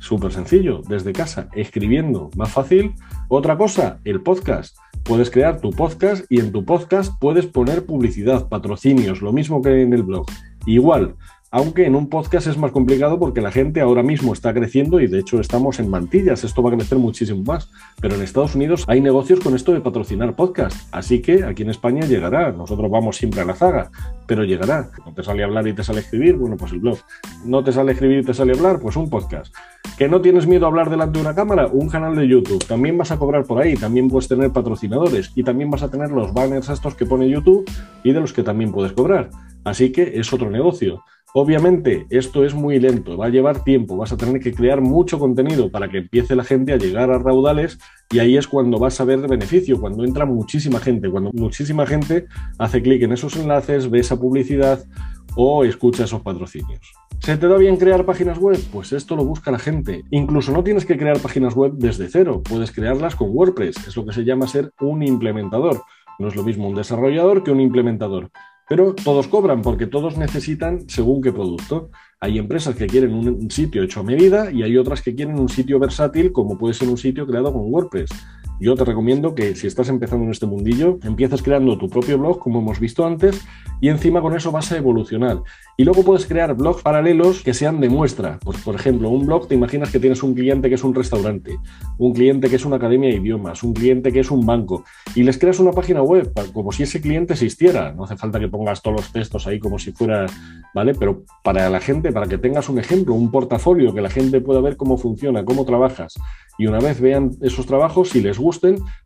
Súper 0.00 0.32
sencillo, 0.32 0.82
desde 0.88 1.12
casa, 1.12 1.48
escribiendo, 1.54 2.30
más 2.36 2.50
fácil. 2.50 2.94
Otra 3.28 3.56
cosa, 3.56 4.00
el 4.04 4.22
podcast. 4.22 4.76
Puedes 5.04 5.30
crear 5.30 5.60
tu 5.60 5.70
podcast 5.70 6.24
y 6.28 6.40
en 6.40 6.52
tu 6.52 6.64
podcast 6.64 7.12
puedes 7.20 7.46
poner 7.46 7.86
publicidad, 7.86 8.48
patrocinios, 8.48 9.22
lo 9.22 9.32
mismo 9.32 9.62
que 9.62 9.82
en 9.82 9.92
el 9.92 10.02
blog. 10.02 10.26
Igual, 10.66 11.16
aunque 11.50 11.86
en 11.86 11.94
un 11.94 12.08
podcast 12.08 12.46
es 12.46 12.58
más 12.58 12.72
complicado 12.72 13.18
porque 13.18 13.40
la 13.40 13.50
gente 13.50 13.80
ahora 13.80 14.02
mismo 14.02 14.32
está 14.32 14.52
creciendo 14.52 15.00
y 15.00 15.06
de 15.06 15.20
hecho 15.20 15.40
estamos 15.40 15.80
en 15.80 15.88
mantillas, 15.88 16.44
esto 16.44 16.62
va 16.62 16.70
a 16.70 16.76
crecer 16.76 16.98
muchísimo 16.98 17.42
más. 17.42 17.70
Pero 18.00 18.14
en 18.14 18.22
Estados 18.22 18.54
Unidos 18.54 18.84
hay 18.86 19.00
negocios 19.00 19.40
con 19.40 19.54
esto 19.54 19.72
de 19.72 19.80
patrocinar 19.80 20.36
podcast, 20.36 20.76
así 20.92 21.22
que 21.22 21.44
aquí 21.44 21.62
en 21.62 21.70
España 21.70 22.06
llegará. 22.06 22.52
Nosotros 22.52 22.90
vamos 22.90 23.16
siempre 23.16 23.40
a 23.40 23.44
la 23.44 23.54
zaga, 23.54 23.90
pero 24.26 24.44
llegará. 24.44 24.90
No 25.06 25.14
te 25.14 25.22
sale 25.22 25.42
hablar 25.42 25.66
y 25.66 25.72
te 25.72 25.82
sale 25.82 26.00
escribir, 26.00 26.36
bueno, 26.36 26.56
pues 26.56 26.72
el 26.72 26.80
blog. 26.80 26.98
No 27.44 27.64
te 27.64 27.72
sale 27.72 27.92
escribir 27.92 28.18
y 28.18 28.24
te 28.24 28.34
sale 28.34 28.52
hablar, 28.52 28.78
pues 28.80 28.96
un 28.96 29.08
podcast. 29.08 29.54
¿Que 29.96 30.08
no 30.08 30.20
tienes 30.20 30.46
miedo 30.46 30.66
a 30.66 30.68
hablar 30.68 30.90
delante 30.90 31.18
de 31.18 31.24
una 31.24 31.34
cámara? 31.34 31.66
Un 31.66 31.88
canal 31.88 32.14
de 32.14 32.28
YouTube. 32.28 32.64
También 32.66 32.98
vas 32.98 33.10
a 33.10 33.18
cobrar 33.18 33.44
por 33.44 33.60
ahí, 33.60 33.74
también 33.74 34.08
puedes 34.08 34.28
tener 34.28 34.52
patrocinadores 34.52 35.32
y 35.34 35.42
también 35.42 35.70
vas 35.70 35.82
a 35.82 35.90
tener 35.90 36.10
los 36.10 36.32
banners 36.32 36.68
estos 36.68 36.94
que 36.94 37.06
pone 37.06 37.28
YouTube 37.28 37.68
y 38.04 38.12
de 38.12 38.20
los 38.20 38.32
que 38.32 38.42
también 38.42 38.70
puedes 38.70 38.92
cobrar. 38.92 39.30
Así 39.64 39.92
que 39.92 40.18
es 40.18 40.32
otro 40.32 40.50
negocio. 40.50 41.02
Obviamente, 41.34 42.06
esto 42.08 42.42
es 42.42 42.54
muy 42.54 42.80
lento, 42.80 43.18
va 43.18 43.26
a 43.26 43.28
llevar 43.28 43.62
tiempo, 43.62 43.98
vas 43.98 44.12
a 44.12 44.16
tener 44.16 44.40
que 44.40 44.54
crear 44.54 44.80
mucho 44.80 45.18
contenido 45.18 45.70
para 45.70 45.88
que 45.90 45.98
empiece 45.98 46.34
la 46.34 46.42
gente 46.42 46.72
a 46.72 46.78
llegar 46.78 47.10
a 47.10 47.18
raudales 47.18 47.78
y 48.10 48.18
ahí 48.18 48.38
es 48.38 48.48
cuando 48.48 48.78
vas 48.78 48.98
a 49.00 49.04
ver 49.04 49.18
beneficio, 49.28 49.78
cuando 49.78 50.04
entra 50.04 50.24
muchísima 50.24 50.80
gente, 50.80 51.10
cuando 51.10 51.30
muchísima 51.34 51.86
gente 51.86 52.26
hace 52.58 52.80
clic 52.80 53.02
en 53.02 53.12
esos 53.12 53.36
enlaces, 53.36 53.90
ve 53.90 53.98
esa 54.00 54.18
publicidad 54.18 54.82
o 55.36 55.64
escucha 55.64 56.04
esos 56.04 56.22
patrocinios. 56.22 56.92
¿Se 57.18 57.36
te 57.36 57.46
da 57.46 57.58
bien 57.58 57.76
crear 57.76 58.06
páginas 58.06 58.38
web? 58.38 58.58
Pues 58.72 58.92
esto 58.92 59.14
lo 59.14 59.24
busca 59.24 59.50
la 59.50 59.58
gente. 59.58 60.04
Incluso 60.10 60.50
no 60.52 60.64
tienes 60.64 60.86
que 60.86 60.96
crear 60.96 61.18
páginas 61.20 61.54
web 61.54 61.72
desde 61.74 62.08
cero, 62.08 62.42
puedes 62.42 62.72
crearlas 62.72 63.14
con 63.14 63.30
WordPress, 63.36 63.88
es 63.88 63.96
lo 63.96 64.06
que 64.06 64.14
se 64.14 64.24
llama 64.24 64.46
ser 64.46 64.72
un 64.80 65.02
implementador. 65.02 65.82
No 66.18 66.28
es 66.28 66.34
lo 66.34 66.42
mismo 66.42 66.68
un 66.68 66.74
desarrollador 66.74 67.44
que 67.44 67.50
un 67.50 67.60
implementador. 67.60 68.30
Pero 68.68 68.94
todos 68.94 69.28
cobran 69.28 69.62
porque 69.62 69.86
todos 69.86 70.18
necesitan 70.18 70.88
según 70.88 71.22
qué 71.22 71.32
producto. 71.32 71.90
Hay 72.20 72.38
empresas 72.38 72.76
que 72.76 72.86
quieren 72.86 73.14
un 73.14 73.50
sitio 73.50 73.82
hecho 73.82 74.00
a 74.00 74.02
medida 74.02 74.50
y 74.50 74.62
hay 74.62 74.76
otras 74.76 75.00
que 75.02 75.14
quieren 75.14 75.38
un 75.38 75.48
sitio 75.48 75.78
versátil 75.78 76.32
como 76.32 76.58
puede 76.58 76.74
ser 76.74 76.88
un 76.88 76.98
sitio 76.98 77.26
creado 77.26 77.52
con 77.52 77.72
WordPress. 77.72 78.10
Yo 78.60 78.74
te 78.74 78.84
recomiendo 78.84 79.36
que 79.36 79.54
si 79.54 79.68
estás 79.68 79.88
empezando 79.88 80.24
en 80.24 80.32
este 80.32 80.46
mundillo, 80.46 80.98
empieces 81.04 81.42
creando 81.42 81.78
tu 81.78 81.88
propio 81.88 82.18
blog, 82.18 82.40
como 82.40 82.58
hemos 82.58 82.80
visto 82.80 83.06
antes, 83.06 83.46
y 83.80 83.88
encima 83.88 84.20
con 84.20 84.34
eso 84.34 84.50
vas 84.50 84.72
a 84.72 84.76
evolucionar. 84.76 85.42
Y 85.76 85.84
luego 85.84 86.02
puedes 86.02 86.26
crear 86.26 86.56
blogs 86.56 86.82
paralelos 86.82 87.44
que 87.44 87.54
sean 87.54 87.80
de 87.80 87.88
muestra. 87.88 88.40
Pues, 88.42 88.58
por 88.58 88.74
ejemplo, 88.74 89.10
un 89.10 89.26
blog, 89.26 89.46
te 89.46 89.54
imaginas 89.54 89.92
que 89.92 90.00
tienes 90.00 90.24
un 90.24 90.34
cliente 90.34 90.68
que 90.68 90.74
es 90.74 90.82
un 90.82 90.92
restaurante, 90.92 91.56
un 91.98 92.12
cliente 92.12 92.50
que 92.50 92.56
es 92.56 92.64
una 92.64 92.76
academia 92.76 93.10
de 93.10 93.16
idiomas, 93.16 93.62
un 93.62 93.74
cliente 93.74 94.10
que 94.10 94.20
es 94.20 94.30
un 94.32 94.44
banco, 94.44 94.82
y 95.14 95.22
les 95.22 95.38
creas 95.38 95.60
una 95.60 95.70
página 95.70 96.02
web 96.02 96.32
como 96.52 96.72
si 96.72 96.82
ese 96.82 97.00
cliente 97.00 97.34
existiera. 97.34 97.92
No 97.92 98.04
hace 98.04 98.16
falta 98.16 98.40
que 98.40 98.48
pongas 98.48 98.82
todos 98.82 98.96
los 98.96 99.12
textos 99.12 99.46
ahí 99.46 99.60
como 99.60 99.78
si 99.78 99.92
fuera, 99.92 100.26
¿vale? 100.74 100.94
Pero 100.94 101.22
para 101.44 101.70
la 101.70 101.78
gente, 101.78 102.10
para 102.10 102.26
que 102.26 102.38
tengas 102.38 102.68
un 102.68 102.80
ejemplo, 102.80 103.14
un 103.14 103.30
portafolio, 103.30 103.94
que 103.94 104.00
la 104.00 104.10
gente 104.10 104.40
pueda 104.40 104.60
ver 104.60 104.76
cómo 104.76 104.98
funciona, 104.98 105.44
cómo 105.44 105.64
trabajas, 105.64 106.14
y 106.58 106.66
una 106.66 106.80
vez 106.80 107.00
vean 107.00 107.30
esos 107.40 107.66
trabajos, 107.66 108.08
si 108.08 108.20
les 108.20 108.36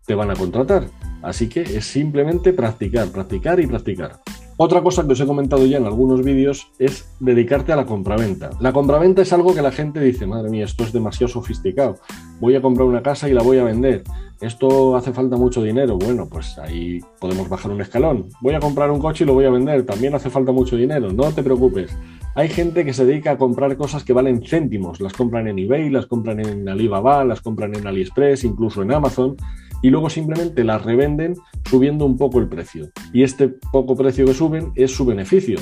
te 0.07 0.15
van 0.15 0.31
a 0.31 0.35
contratar. 0.35 0.87
Así 1.23 1.49
que 1.49 1.63
es 1.63 1.85
simplemente 1.85 2.53
practicar, 2.53 3.09
practicar 3.09 3.61
y 3.61 3.67
practicar. 3.67 4.21
Otra 4.57 4.83
cosa 4.83 5.05
que 5.07 5.13
os 5.13 5.21
he 5.21 5.27
comentado 5.27 5.67
ya 5.67 5.79
en 5.79 5.87
algunos 5.87 6.23
vídeos 6.23 6.71
es 6.79 7.11
dedicarte 7.21 7.73
a 7.73 7.77
la 7.77 7.87
compraventa. 7.87 8.51
La 8.61 8.73
compraventa 8.73 9.23
es 9.23 9.33
algo 9.33 9.55
que 9.55 9.63
la 9.63 9.73
gente 9.73 10.01
dice, 10.01 10.27
madre 10.27 10.51
mía, 10.51 10.65
esto 10.65 10.85
es 10.85 10.93
demasiado 10.93 11.33
sofisticado. 11.33 11.97
Voy 12.39 12.55
a 12.55 12.63
comprar 12.63 12.87
una 12.87 13.03
casa 13.03 13.29
y 13.29 13.33
la 13.33 13.43
voy 13.43 13.59
a 13.59 13.65
vender. 13.65 14.05
Esto 14.41 14.97
hace 14.97 15.13
falta 15.13 15.37
mucho 15.37 15.63
dinero. 15.63 15.97
Bueno, 15.99 16.29
pues 16.29 16.59
ahí 16.59 17.01
podemos 17.21 17.49
bajar 17.49 17.73
un 17.73 17.81
escalón. 17.81 18.29
Voy 18.41 18.55
a 18.55 18.61
comprar 18.61 18.91
un 18.91 19.01
coche 19.01 19.25
y 19.25 19.27
lo 19.27 19.35
voy 19.35 19.47
a 19.47 19.51
vender. 19.51 19.85
También 19.85 20.15
hace 20.15 20.31
falta 20.31 20.53
mucho 20.53 20.77
dinero. 20.77 21.13
No 21.13 21.33
te 21.33 21.43
preocupes. 21.43 21.97
Hay 22.35 22.49
gente 22.49 22.85
que 22.85 22.95
se 22.95 23.05
dedica 23.05 23.33
a 23.33 23.39
comprar 23.39 23.77
cosas 23.77 24.05
que 24.05 24.13
valen 24.13 24.43
céntimos. 24.43 25.01
Las 25.01 25.13
compran 25.13 25.49
en 25.49 25.59
eBay, 25.59 25.91
las 25.91 26.07
compran 26.07 26.41
en 26.41 26.69
Alibaba, 26.69 27.25
las 27.25 27.43
compran 27.43 27.77
en 27.77 27.87
AliExpress, 27.87 28.45
incluso 28.45 28.83
en 28.83 28.93
Amazon 28.93 29.37
y 29.83 29.91
luego 29.91 30.09
simplemente 30.09 30.65
las 30.65 30.83
revenden 30.83 31.35
subiendo 31.69 32.07
un 32.07 32.17
poco 32.17 32.39
el 32.39 32.49
precio. 32.49 32.89
Y 33.13 33.25
este 33.25 33.49
poco 33.49 33.97
precio 33.97 34.25
que 34.25 34.33
suben 34.33 34.73
es 34.77 34.93
su 34.93 35.05
beneficio. 35.05 35.59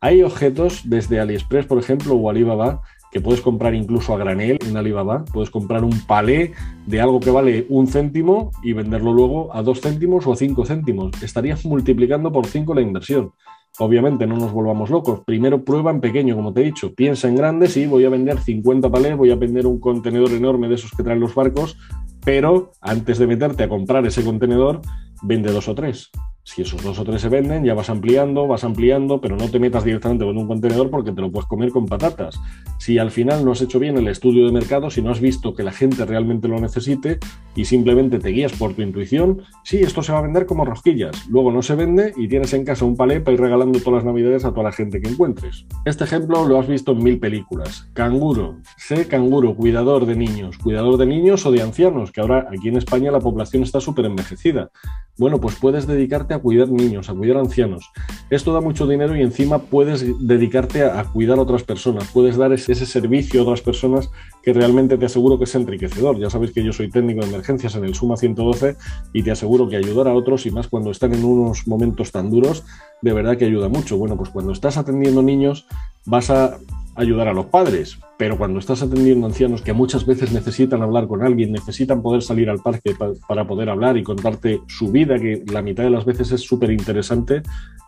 Hay 0.00 0.22
objetos 0.22 0.82
desde 0.84 1.18
AliExpress, 1.18 1.66
por 1.66 1.78
ejemplo, 1.78 2.14
o 2.14 2.30
Alibaba, 2.30 2.82
que 3.10 3.22
puedes 3.22 3.40
comprar 3.40 3.74
incluso 3.74 4.14
a 4.14 4.18
granel 4.18 4.58
en 4.68 4.76
Alibaba. 4.76 5.24
Puedes 5.32 5.48
comprar 5.48 5.82
un 5.82 5.98
palé 6.06 6.52
de 6.86 7.00
algo 7.00 7.20
que 7.20 7.30
vale 7.30 7.64
un 7.70 7.86
céntimo 7.86 8.50
y 8.62 8.74
venderlo 8.74 9.14
luego 9.14 9.54
a 9.54 9.62
dos 9.62 9.80
céntimos 9.80 10.26
o 10.26 10.32
a 10.32 10.36
cinco 10.36 10.66
céntimos. 10.66 11.10
Estarías 11.22 11.64
multiplicando 11.64 12.30
por 12.30 12.46
cinco 12.46 12.74
la 12.74 12.82
inversión. 12.82 13.32
Obviamente 13.78 14.26
no 14.26 14.36
nos 14.36 14.52
volvamos 14.52 14.88
locos. 14.90 15.20
Primero 15.24 15.64
prueba 15.64 15.90
en 15.90 16.00
pequeño, 16.00 16.36
como 16.36 16.52
te 16.52 16.60
he 16.60 16.64
dicho. 16.64 16.94
Piensa 16.94 17.28
en 17.28 17.36
grande, 17.36 17.66
sí, 17.66 17.86
voy 17.86 18.04
a 18.04 18.08
vender 18.08 18.38
50 18.38 18.88
palés, 18.88 19.16
voy 19.16 19.32
a 19.32 19.36
vender 19.36 19.66
un 19.66 19.80
contenedor 19.80 20.30
enorme 20.30 20.68
de 20.68 20.76
esos 20.76 20.92
que 20.92 21.02
traen 21.02 21.20
los 21.20 21.34
barcos, 21.34 21.76
pero 22.24 22.70
antes 22.80 23.18
de 23.18 23.26
meterte 23.26 23.64
a 23.64 23.68
comprar 23.68 24.06
ese 24.06 24.22
contenedor, 24.22 24.80
vende 25.22 25.50
dos 25.50 25.68
o 25.68 25.74
tres. 25.74 26.10
Si 26.46 26.60
esos 26.60 26.82
dos 26.82 26.98
o 26.98 27.04
tres 27.04 27.22
se 27.22 27.30
venden, 27.30 27.64
ya 27.64 27.72
vas 27.72 27.88
ampliando, 27.88 28.46
vas 28.46 28.64
ampliando, 28.64 29.18
pero 29.18 29.34
no 29.34 29.48
te 29.48 29.58
metas 29.58 29.82
directamente 29.82 30.28
en 30.28 30.36
un 30.36 30.46
contenedor 30.46 30.90
porque 30.90 31.10
te 31.10 31.22
lo 31.22 31.32
puedes 31.32 31.48
comer 31.48 31.70
con 31.70 31.86
patatas. 31.86 32.38
Si 32.78 32.98
al 32.98 33.10
final 33.10 33.46
no 33.46 33.52
has 33.52 33.62
hecho 33.62 33.78
bien 33.78 33.96
el 33.96 34.08
estudio 34.08 34.44
de 34.44 34.52
mercado, 34.52 34.90
si 34.90 35.00
no 35.00 35.10
has 35.10 35.20
visto 35.20 35.54
que 35.54 35.62
la 35.62 35.72
gente 35.72 36.04
realmente 36.04 36.46
lo 36.46 36.60
necesite 36.60 37.18
y 37.56 37.64
simplemente 37.64 38.18
te 38.18 38.28
guías 38.28 38.52
por 38.52 38.74
tu 38.74 38.82
intuición, 38.82 39.40
sí, 39.62 39.78
esto 39.78 40.02
se 40.02 40.12
va 40.12 40.18
a 40.18 40.22
vender 40.22 40.44
como 40.44 40.66
rosquillas. 40.66 41.26
Luego 41.30 41.50
no 41.50 41.62
se 41.62 41.76
vende 41.76 42.12
y 42.14 42.28
tienes 42.28 42.52
en 42.52 42.66
casa 42.66 42.84
un 42.84 42.94
palé 42.94 43.22
para 43.22 43.34
ir 43.34 43.40
regalando 43.40 43.78
todas 43.78 44.04
las 44.04 44.04
navidades 44.04 44.44
a 44.44 44.50
toda 44.50 44.64
la 44.64 44.72
gente 44.72 45.00
que 45.00 45.08
encuentres. 45.08 45.64
Este 45.86 46.04
ejemplo 46.04 46.46
lo 46.46 46.60
has 46.60 46.68
visto 46.68 46.92
en 46.92 47.02
mil 47.02 47.18
películas. 47.18 47.88
Canguro, 47.94 48.58
sé 48.76 49.08
canguro, 49.08 49.56
cuidador 49.56 50.04
de 50.04 50.14
niños, 50.14 50.58
cuidador 50.58 50.98
de 50.98 51.06
niños 51.06 51.46
o 51.46 51.52
de 51.52 51.62
ancianos, 51.62 52.12
que 52.12 52.20
ahora 52.20 52.48
aquí 52.52 52.68
en 52.68 52.76
España 52.76 53.10
la 53.10 53.20
población 53.20 53.62
está 53.62 53.80
súper 53.80 54.04
envejecida. 54.04 54.70
Bueno, 55.16 55.40
pues 55.40 55.54
puedes 55.54 55.86
dedicarte 55.86 56.33
a 56.34 56.38
cuidar 56.38 56.68
niños, 56.68 57.08
a 57.08 57.14
cuidar 57.14 57.38
ancianos. 57.38 57.90
Esto 58.30 58.52
da 58.52 58.60
mucho 58.60 58.86
dinero 58.86 59.16
y 59.16 59.22
encima 59.22 59.58
puedes 59.58 60.04
dedicarte 60.26 60.82
a, 60.82 61.04
cuidar 61.04 61.38
a 61.38 61.42
otras 61.42 61.62
personas, 61.62 62.08
puedes 62.12 62.36
dar 62.36 62.52
ese, 62.52 62.74
servicio 62.74 63.40
a 63.40 63.42
otras 63.44 63.60
personas 63.60 64.10
que 64.42 64.52
realmente 64.52 64.98
te 64.98 65.06
aseguro 65.06 65.38
que 65.38 65.44
es 65.44 65.54
enriquecedor. 65.54 66.18
Ya 66.18 66.30
sabéis 66.30 66.52
que 66.52 66.64
yo 66.64 66.72
soy 66.72 66.90
técnico 66.90 67.20
de 67.20 67.28
emergencias 67.28 67.74
en 67.76 67.84
el 67.84 67.94
Suma 67.94 68.16
112 68.16 68.76
y 69.12 69.22
te 69.22 69.30
aseguro 69.30 69.68
que 69.68 69.76
ayudar 69.76 70.08
a 70.08 70.14
otros 70.14 70.46
y 70.46 70.50
más 70.50 70.68
cuando 70.68 70.90
están 70.90 71.14
en 71.14 71.24
unos 71.24 71.66
momentos 71.66 72.12
tan 72.12 72.30
duros, 72.30 72.64
de 73.02 73.12
verdad 73.12 73.36
que 73.36 73.46
ayuda 73.46 73.68
mucho. 73.68 73.96
Bueno, 73.96 74.16
pues 74.16 74.30
cuando 74.30 74.52
estás 74.52 74.76
atendiendo 74.76 75.22
niños 75.22 75.66
vas 76.04 76.30
a 76.30 76.58
ayudar 76.96 77.28
a 77.28 77.32
los 77.32 77.46
padres, 77.46 77.98
pero 78.16 78.38
cuando 78.38 78.58
estás 78.58 78.82
atendiendo 78.82 79.26
ancianos 79.26 79.62
que 79.62 79.72
muchas 79.72 80.06
veces 80.06 80.32
necesitan 80.32 80.82
hablar 80.82 81.08
con 81.08 81.22
alguien, 81.22 81.52
necesitan 81.52 82.02
poder 82.02 82.22
salir 82.22 82.48
al 82.48 82.60
parque 82.60 82.94
para 83.26 83.46
poder 83.46 83.68
hablar 83.68 83.96
y 83.96 84.02
contarte 84.02 84.60
su 84.68 84.90
vida, 84.92 85.18
que 85.18 85.42
la 85.50 85.62
mitad 85.62 85.84
de 85.84 85.90
las 85.90 86.04
veces 86.04 86.30
es 86.32 86.42
súper 86.42 86.70
interesante, 86.70 87.42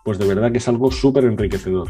pues 0.05 0.19
de 0.19 0.27
verdad 0.27 0.51
que 0.51 0.59
es 0.59 0.69
algo 0.69 0.91
súper 0.91 1.25
enriquecedor. 1.25 1.89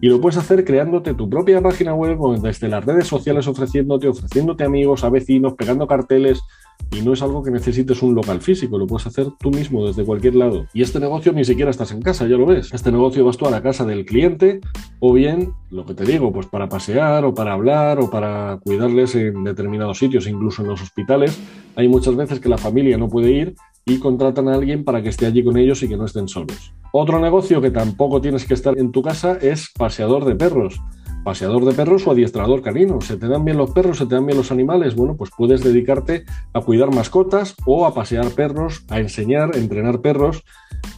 Y 0.00 0.08
lo 0.08 0.20
puedes 0.20 0.36
hacer 0.36 0.64
creándote 0.64 1.14
tu 1.14 1.30
propia 1.30 1.62
página 1.62 1.94
web 1.94 2.20
o 2.20 2.38
desde 2.38 2.68
las 2.68 2.84
redes 2.84 3.06
sociales 3.06 3.46
ofreciéndote, 3.46 4.08
ofreciéndote 4.08 4.64
amigos, 4.64 5.04
a 5.04 5.08
vecinos, 5.08 5.54
pegando 5.54 5.86
carteles, 5.86 6.42
y 6.90 7.02
no 7.02 7.12
es 7.12 7.22
algo 7.22 7.42
que 7.42 7.50
necesites 7.50 8.02
un 8.02 8.14
local 8.14 8.40
físico, 8.40 8.78
lo 8.78 8.86
puedes 8.86 9.06
hacer 9.06 9.26
tú 9.40 9.50
mismo 9.50 9.86
desde 9.86 10.04
cualquier 10.04 10.34
lado. 10.34 10.66
Y 10.74 10.82
este 10.82 11.00
negocio 11.00 11.32
ni 11.32 11.44
siquiera 11.44 11.70
estás 11.70 11.90
en 11.92 12.02
casa, 12.02 12.26
ya 12.26 12.36
lo 12.36 12.46
ves. 12.46 12.72
Este 12.72 12.92
negocio 12.92 13.24
vas 13.24 13.36
tú 13.36 13.46
a 13.46 13.50
la 13.50 13.62
casa 13.62 13.84
del 13.84 14.04
cliente 14.04 14.60
o 15.00 15.12
bien, 15.12 15.52
lo 15.70 15.84
que 15.84 15.94
te 15.94 16.04
digo, 16.04 16.32
pues 16.32 16.46
para 16.46 16.68
pasear 16.68 17.24
o 17.24 17.34
para 17.34 17.52
hablar 17.54 17.83
o 17.92 18.10
para 18.10 18.58
cuidarles 18.64 19.14
en 19.14 19.44
determinados 19.44 19.98
sitios, 19.98 20.26
incluso 20.26 20.62
en 20.62 20.68
los 20.68 20.82
hospitales. 20.82 21.38
Hay 21.76 21.88
muchas 21.88 22.16
veces 22.16 22.40
que 22.40 22.48
la 22.48 22.58
familia 22.58 22.98
no 22.98 23.08
puede 23.08 23.30
ir 23.30 23.54
y 23.84 23.98
contratan 23.98 24.48
a 24.48 24.54
alguien 24.54 24.84
para 24.84 25.02
que 25.02 25.10
esté 25.10 25.26
allí 25.26 25.44
con 25.44 25.56
ellos 25.56 25.82
y 25.82 25.88
que 25.88 25.96
no 25.96 26.06
estén 26.06 26.28
solos. 26.28 26.72
Otro 26.92 27.20
negocio 27.20 27.60
que 27.60 27.70
tampoco 27.70 28.20
tienes 28.20 28.46
que 28.46 28.54
estar 28.54 28.78
en 28.78 28.92
tu 28.92 29.02
casa 29.02 29.38
es 29.40 29.70
paseador 29.76 30.24
de 30.24 30.36
perros 30.36 30.80
paseador 31.24 31.64
de 31.64 31.72
perros 31.72 32.06
o 32.06 32.12
adiestrador 32.12 32.62
canino. 32.62 33.00
¿Se 33.00 33.16
te 33.16 33.26
dan 33.26 33.44
bien 33.44 33.56
los 33.56 33.70
perros? 33.70 33.98
¿Se 33.98 34.06
te 34.06 34.14
dan 34.14 34.26
bien 34.26 34.38
los 34.38 34.52
animales? 34.52 34.94
Bueno, 34.94 35.16
pues 35.16 35.30
puedes 35.36 35.64
dedicarte 35.64 36.24
a 36.52 36.60
cuidar 36.60 36.94
mascotas 36.94 37.56
o 37.66 37.86
a 37.86 37.94
pasear 37.94 38.28
perros, 38.30 38.84
a 38.88 39.00
enseñar, 39.00 39.54
a 39.54 39.58
entrenar 39.58 40.00
perros 40.00 40.44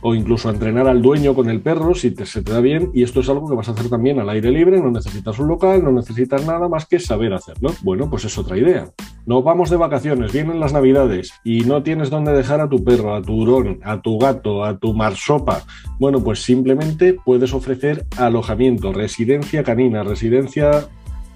o 0.03 0.15
incluso 0.15 0.49
a 0.49 0.53
entrenar 0.53 0.89
al 0.89 1.01
dueño 1.01 1.35
con 1.35 1.49
el 1.49 1.61
perro 1.61 1.95
si 1.95 2.11
se 2.11 2.43
te 2.43 2.53
da 2.53 2.61
bien. 2.61 2.91
Y 2.93 3.05
esto 3.05 3.21
es 3.21 3.29
algo 3.29 3.49
que 3.49 3.55
vas 3.55 3.69
a 3.69 3.73
hacer 3.73 3.89
también 3.89 4.19
al 4.19 4.29
aire 4.29 4.51
libre, 4.51 4.81
no 4.81 4.91
necesitas 4.91 5.39
un 5.39 5.49
local, 5.49 5.83
no 5.83 5.93
necesitas 5.93 6.45
nada 6.45 6.69
más 6.69 6.87
que 6.87 6.99
saber 6.99 7.33
hacerlo. 7.33 7.71
Bueno, 7.83 8.11
pues 8.11 8.25
es 8.25 8.37
otra 8.37 8.59
idea. 8.59 8.91
Nos 9.27 9.43
vamos 9.43 9.71
de 9.71 9.77
vacaciones, 9.77 10.33
vienen 10.33 10.61
las 10.61 10.73
navidades 10.73 11.33
y 11.43 11.61
no 11.61 11.83
tienes 11.83 12.11
dónde 12.11 12.33
dejar 12.33 12.61
a 12.61 12.69
tu 12.69 12.85
perro, 12.85 13.15
a 13.15 13.23
tu 13.23 13.35
hurón, 13.35 13.81
a 13.83 14.01
tu 14.01 14.19
gato, 14.19 14.65
a 14.65 14.79
tu 14.79 14.95
marsopa. 14.95 15.63
Bueno, 15.99 16.23
pues 16.23 16.45
simplemente 16.45 17.17
puedes 17.25 17.53
ofrecer 17.53 18.07
alojamiento, 18.17 18.93
residencia 18.93 19.65
canina, 19.65 20.03
residencia 20.05 20.16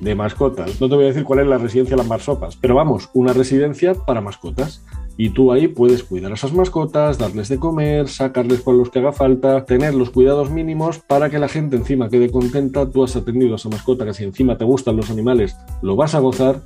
de 0.00 0.14
mascotas. 0.14 0.80
No 0.80 0.88
te 0.88 0.94
voy 0.94 1.04
a 1.04 1.08
decir 1.08 1.24
cuál 1.24 1.40
es 1.40 1.46
la 1.46 1.58
residencia 1.58 1.94
de 1.94 2.02
las 2.02 2.08
marsopas, 2.08 2.56
pero 2.56 2.74
vamos, 2.74 3.10
una 3.12 3.32
residencia 3.32 3.94
para 3.94 4.20
mascotas. 4.20 4.84
Y 5.16 5.30
tú 5.30 5.52
ahí 5.52 5.68
puedes 5.68 6.02
cuidar 6.02 6.30
a 6.30 6.34
esas 6.34 6.54
mascotas, 6.54 7.18
darles 7.18 7.50
de 7.50 7.58
comer, 7.58 8.08
sacarles 8.08 8.62
con 8.62 8.78
los 8.78 8.88
que 8.88 9.00
haga 9.00 9.12
falta, 9.12 9.66
tener 9.66 9.92
los 9.92 10.08
cuidados 10.08 10.50
mínimos 10.50 10.98
para 10.98 11.28
que 11.28 11.38
la 11.38 11.48
gente 11.48 11.76
encima 11.76 12.08
quede 12.08 12.30
contenta. 12.30 12.88
Tú 12.88 13.04
has 13.04 13.16
atendido 13.16 13.52
a 13.52 13.56
esa 13.56 13.68
mascota 13.68 14.06
que 14.06 14.14
si 14.14 14.24
encima 14.24 14.56
te 14.56 14.64
gustan 14.64 14.96
los 14.96 15.10
animales, 15.10 15.54
lo 15.82 15.94
vas 15.94 16.14
a 16.14 16.20
gozar 16.20 16.62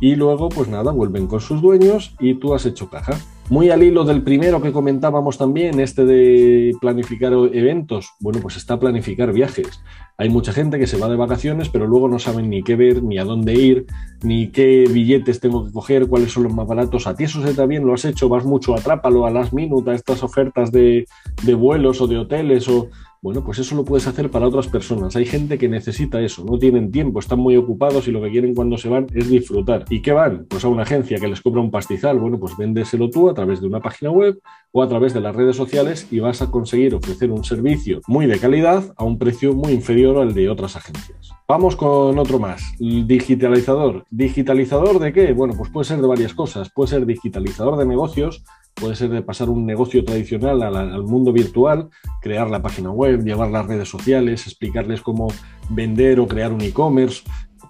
y 0.00 0.14
luego 0.14 0.48
pues 0.48 0.68
nada, 0.68 0.90
vuelven 0.90 1.26
con 1.26 1.40
sus 1.40 1.60
dueños 1.60 2.14
y 2.18 2.34
tú 2.34 2.54
has 2.54 2.64
hecho 2.64 2.88
caja. 2.88 3.18
Muy 3.50 3.70
al 3.70 3.82
hilo 3.82 4.04
del 4.04 4.22
primero 4.22 4.60
que 4.60 4.72
comentábamos 4.72 5.38
también, 5.38 5.80
este 5.80 6.04
de 6.04 6.76
planificar 6.82 7.32
eventos, 7.32 8.10
bueno, 8.20 8.40
pues 8.40 8.58
está 8.58 8.78
planificar 8.78 9.32
viajes. 9.32 9.82
Hay 10.18 10.28
mucha 10.28 10.52
gente 10.52 10.78
que 10.78 10.86
se 10.86 10.98
va 10.98 11.08
de 11.08 11.16
vacaciones, 11.16 11.70
pero 11.70 11.86
luego 11.86 12.08
no 12.08 12.18
saben 12.18 12.50
ni 12.50 12.62
qué 12.62 12.76
ver, 12.76 13.02
ni 13.02 13.16
a 13.16 13.24
dónde 13.24 13.54
ir, 13.54 13.86
ni 14.22 14.48
qué 14.48 14.84
billetes 14.92 15.40
tengo 15.40 15.64
que 15.64 15.72
coger, 15.72 16.08
cuáles 16.08 16.32
son 16.32 16.42
los 16.42 16.52
más 16.52 16.66
baratos. 16.66 17.06
A 17.06 17.14
ti 17.14 17.24
eso 17.24 17.40
se 17.40 17.54
te 17.54 17.66
bien, 17.66 17.86
lo 17.86 17.94
has 17.94 18.04
hecho, 18.04 18.28
vas 18.28 18.44
mucho, 18.44 18.74
atrápalo 18.74 19.24
a 19.24 19.30
las 19.30 19.54
minutas, 19.54 19.94
estas 19.94 20.22
ofertas 20.22 20.70
de, 20.70 21.06
de 21.42 21.54
vuelos 21.54 22.02
o 22.02 22.06
de 22.06 22.18
hoteles 22.18 22.68
o 22.68 22.90
bueno, 23.20 23.44
pues 23.44 23.58
eso 23.58 23.74
lo 23.74 23.84
puedes 23.84 24.06
hacer 24.06 24.30
para 24.30 24.46
otras 24.46 24.68
personas. 24.68 25.16
Hay 25.16 25.26
gente 25.26 25.58
que 25.58 25.68
necesita 25.68 26.20
eso, 26.20 26.44
no 26.44 26.58
tienen 26.58 26.90
tiempo, 26.90 27.18
están 27.18 27.40
muy 27.40 27.56
ocupados 27.56 28.06
y 28.06 28.12
lo 28.12 28.22
que 28.22 28.30
quieren 28.30 28.54
cuando 28.54 28.78
se 28.78 28.88
van 28.88 29.06
es 29.14 29.28
disfrutar. 29.28 29.84
¿Y 29.90 30.02
qué 30.02 30.12
van? 30.12 30.46
Pues 30.48 30.64
a 30.64 30.68
una 30.68 30.82
agencia 30.82 31.18
que 31.18 31.28
les 31.28 31.40
cobra 31.40 31.60
un 31.60 31.70
pastizal. 31.70 32.18
Bueno, 32.18 32.38
pues 32.38 32.56
véndeselo 32.56 33.10
tú 33.10 33.28
a 33.28 33.34
través 33.34 33.60
de 33.60 33.66
una 33.66 33.80
página 33.80 34.10
web 34.10 34.38
o 34.72 34.82
a 34.82 34.88
través 34.88 35.14
de 35.14 35.20
las 35.20 35.34
redes 35.34 35.56
sociales 35.56 36.06
y 36.10 36.20
vas 36.20 36.42
a 36.42 36.50
conseguir 36.50 36.94
ofrecer 36.94 37.30
un 37.30 37.44
servicio 37.44 38.00
muy 38.06 38.26
de 38.26 38.38
calidad 38.38 38.94
a 38.96 39.04
un 39.04 39.18
precio 39.18 39.52
muy 39.52 39.72
inferior 39.72 40.18
al 40.18 40.34
de 40.34 40.48
otras 40.48 40.76
agencias. 40.76 41.37
Vamos 41.50 41.76
con 41.76 42.18
otro 42.18 42.38
más, 42.38 42.74
digitalizador. 42.78 44.04
¿Digitalizador 44.10 44.98
de 44.98 45.14
qué? 45.14 45.32
Bueno, 45.32 45.54
pues 45.56 45.70
puede 45.70 45.86
ser 45.86 45.98
de 45.98 46.06
varias 46.06 46.34
cosas. 46.34 46.68
Puede 46.68 46.90
ser 46.90 47.06
digitalizador 47.06 47.78
de 47.78 47.86
negocios, 47.86 48.44
puede 48.74 48.94
ser 48.96 49.08
de 49.08 49.22
pasar 49.22 49.48
un 49.48 49.64
negocio 49.64 50.04
tradicional 50.04 50.62
al, 50.62 51.04
mundo 51.04 51.32
virtual, 51.32 51.88
crear 52.20 52.50
la 52.50 52.60
página 52.60 52.90
web, 52.90 53.24
llevar 53.24 53.50
las 53.50 53.66
redes 53.66 53.88
sociales, 53.88 54.46
explicarles 54.46 55.00
cómo 55.00 55.28
vender 55.70 56.20
o 56.20 56.28
crear 56.28 56.52
un 56.52 56.60
e-commerce, 56.60 57.22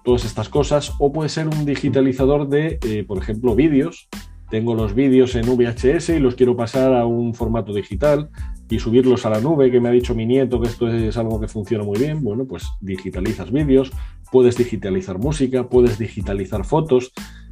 todas 0.03 0.25
estas 0.25 0.49
cosas, 0.49 0.91
o 0.99 1.13
puede 1.13 1.29
ser 1.29 1.47
un 1.47 1.63
digitalizador 1.63 2.49
de, 2.49 2.79
eh, 2.85 3.05
por 3.07 3.17
ejemplo, 3.17 3.55
vídeos. 3.55 4.09
Tengo 4.49 4.75
los 4.75 4.93
vídeos 4.93 5.35
en 5.35 5.45
VHS 5.45 6.09
y 6.09 6.19
los 6.19 6.35
quiero 6.35 6.57
pasar 6.57 6.93
a 6.95 7.05
un 7.05 7.33
formato 7.33 7.73
digital 7.73 8.29
y 8.69 8.79
subirlos 8.79 9.25
a 9.25 9.29
la 9.29 9.41
nube, 9.41 9.71
que 9.71 9.79
me 9.79 9.89
ha 9.89 9.91
dicho 9.91 10.13
mi 10.13 10.25
nieto 10.25 10.61
que 10.61 10.67
esto 10.67 10.87
es 10.87 11.17
algo 11.17 11.39
que 11.39 11.47
funciona 11.47 11.83
muy 11.83 11.97
bien. 11.97 12.23
Bueno, 12.23 12.45
pues 12.45 12.67
digitalizas 12.79 13.51
vídeos, 13.51 13.91
puedes 14.31 14.57
digitalizar 14.57 15.17
música, 15.17 15.67
puedes 15.67 15.97
digitalizar 15.97 16.65
fotos. 16.65 17.11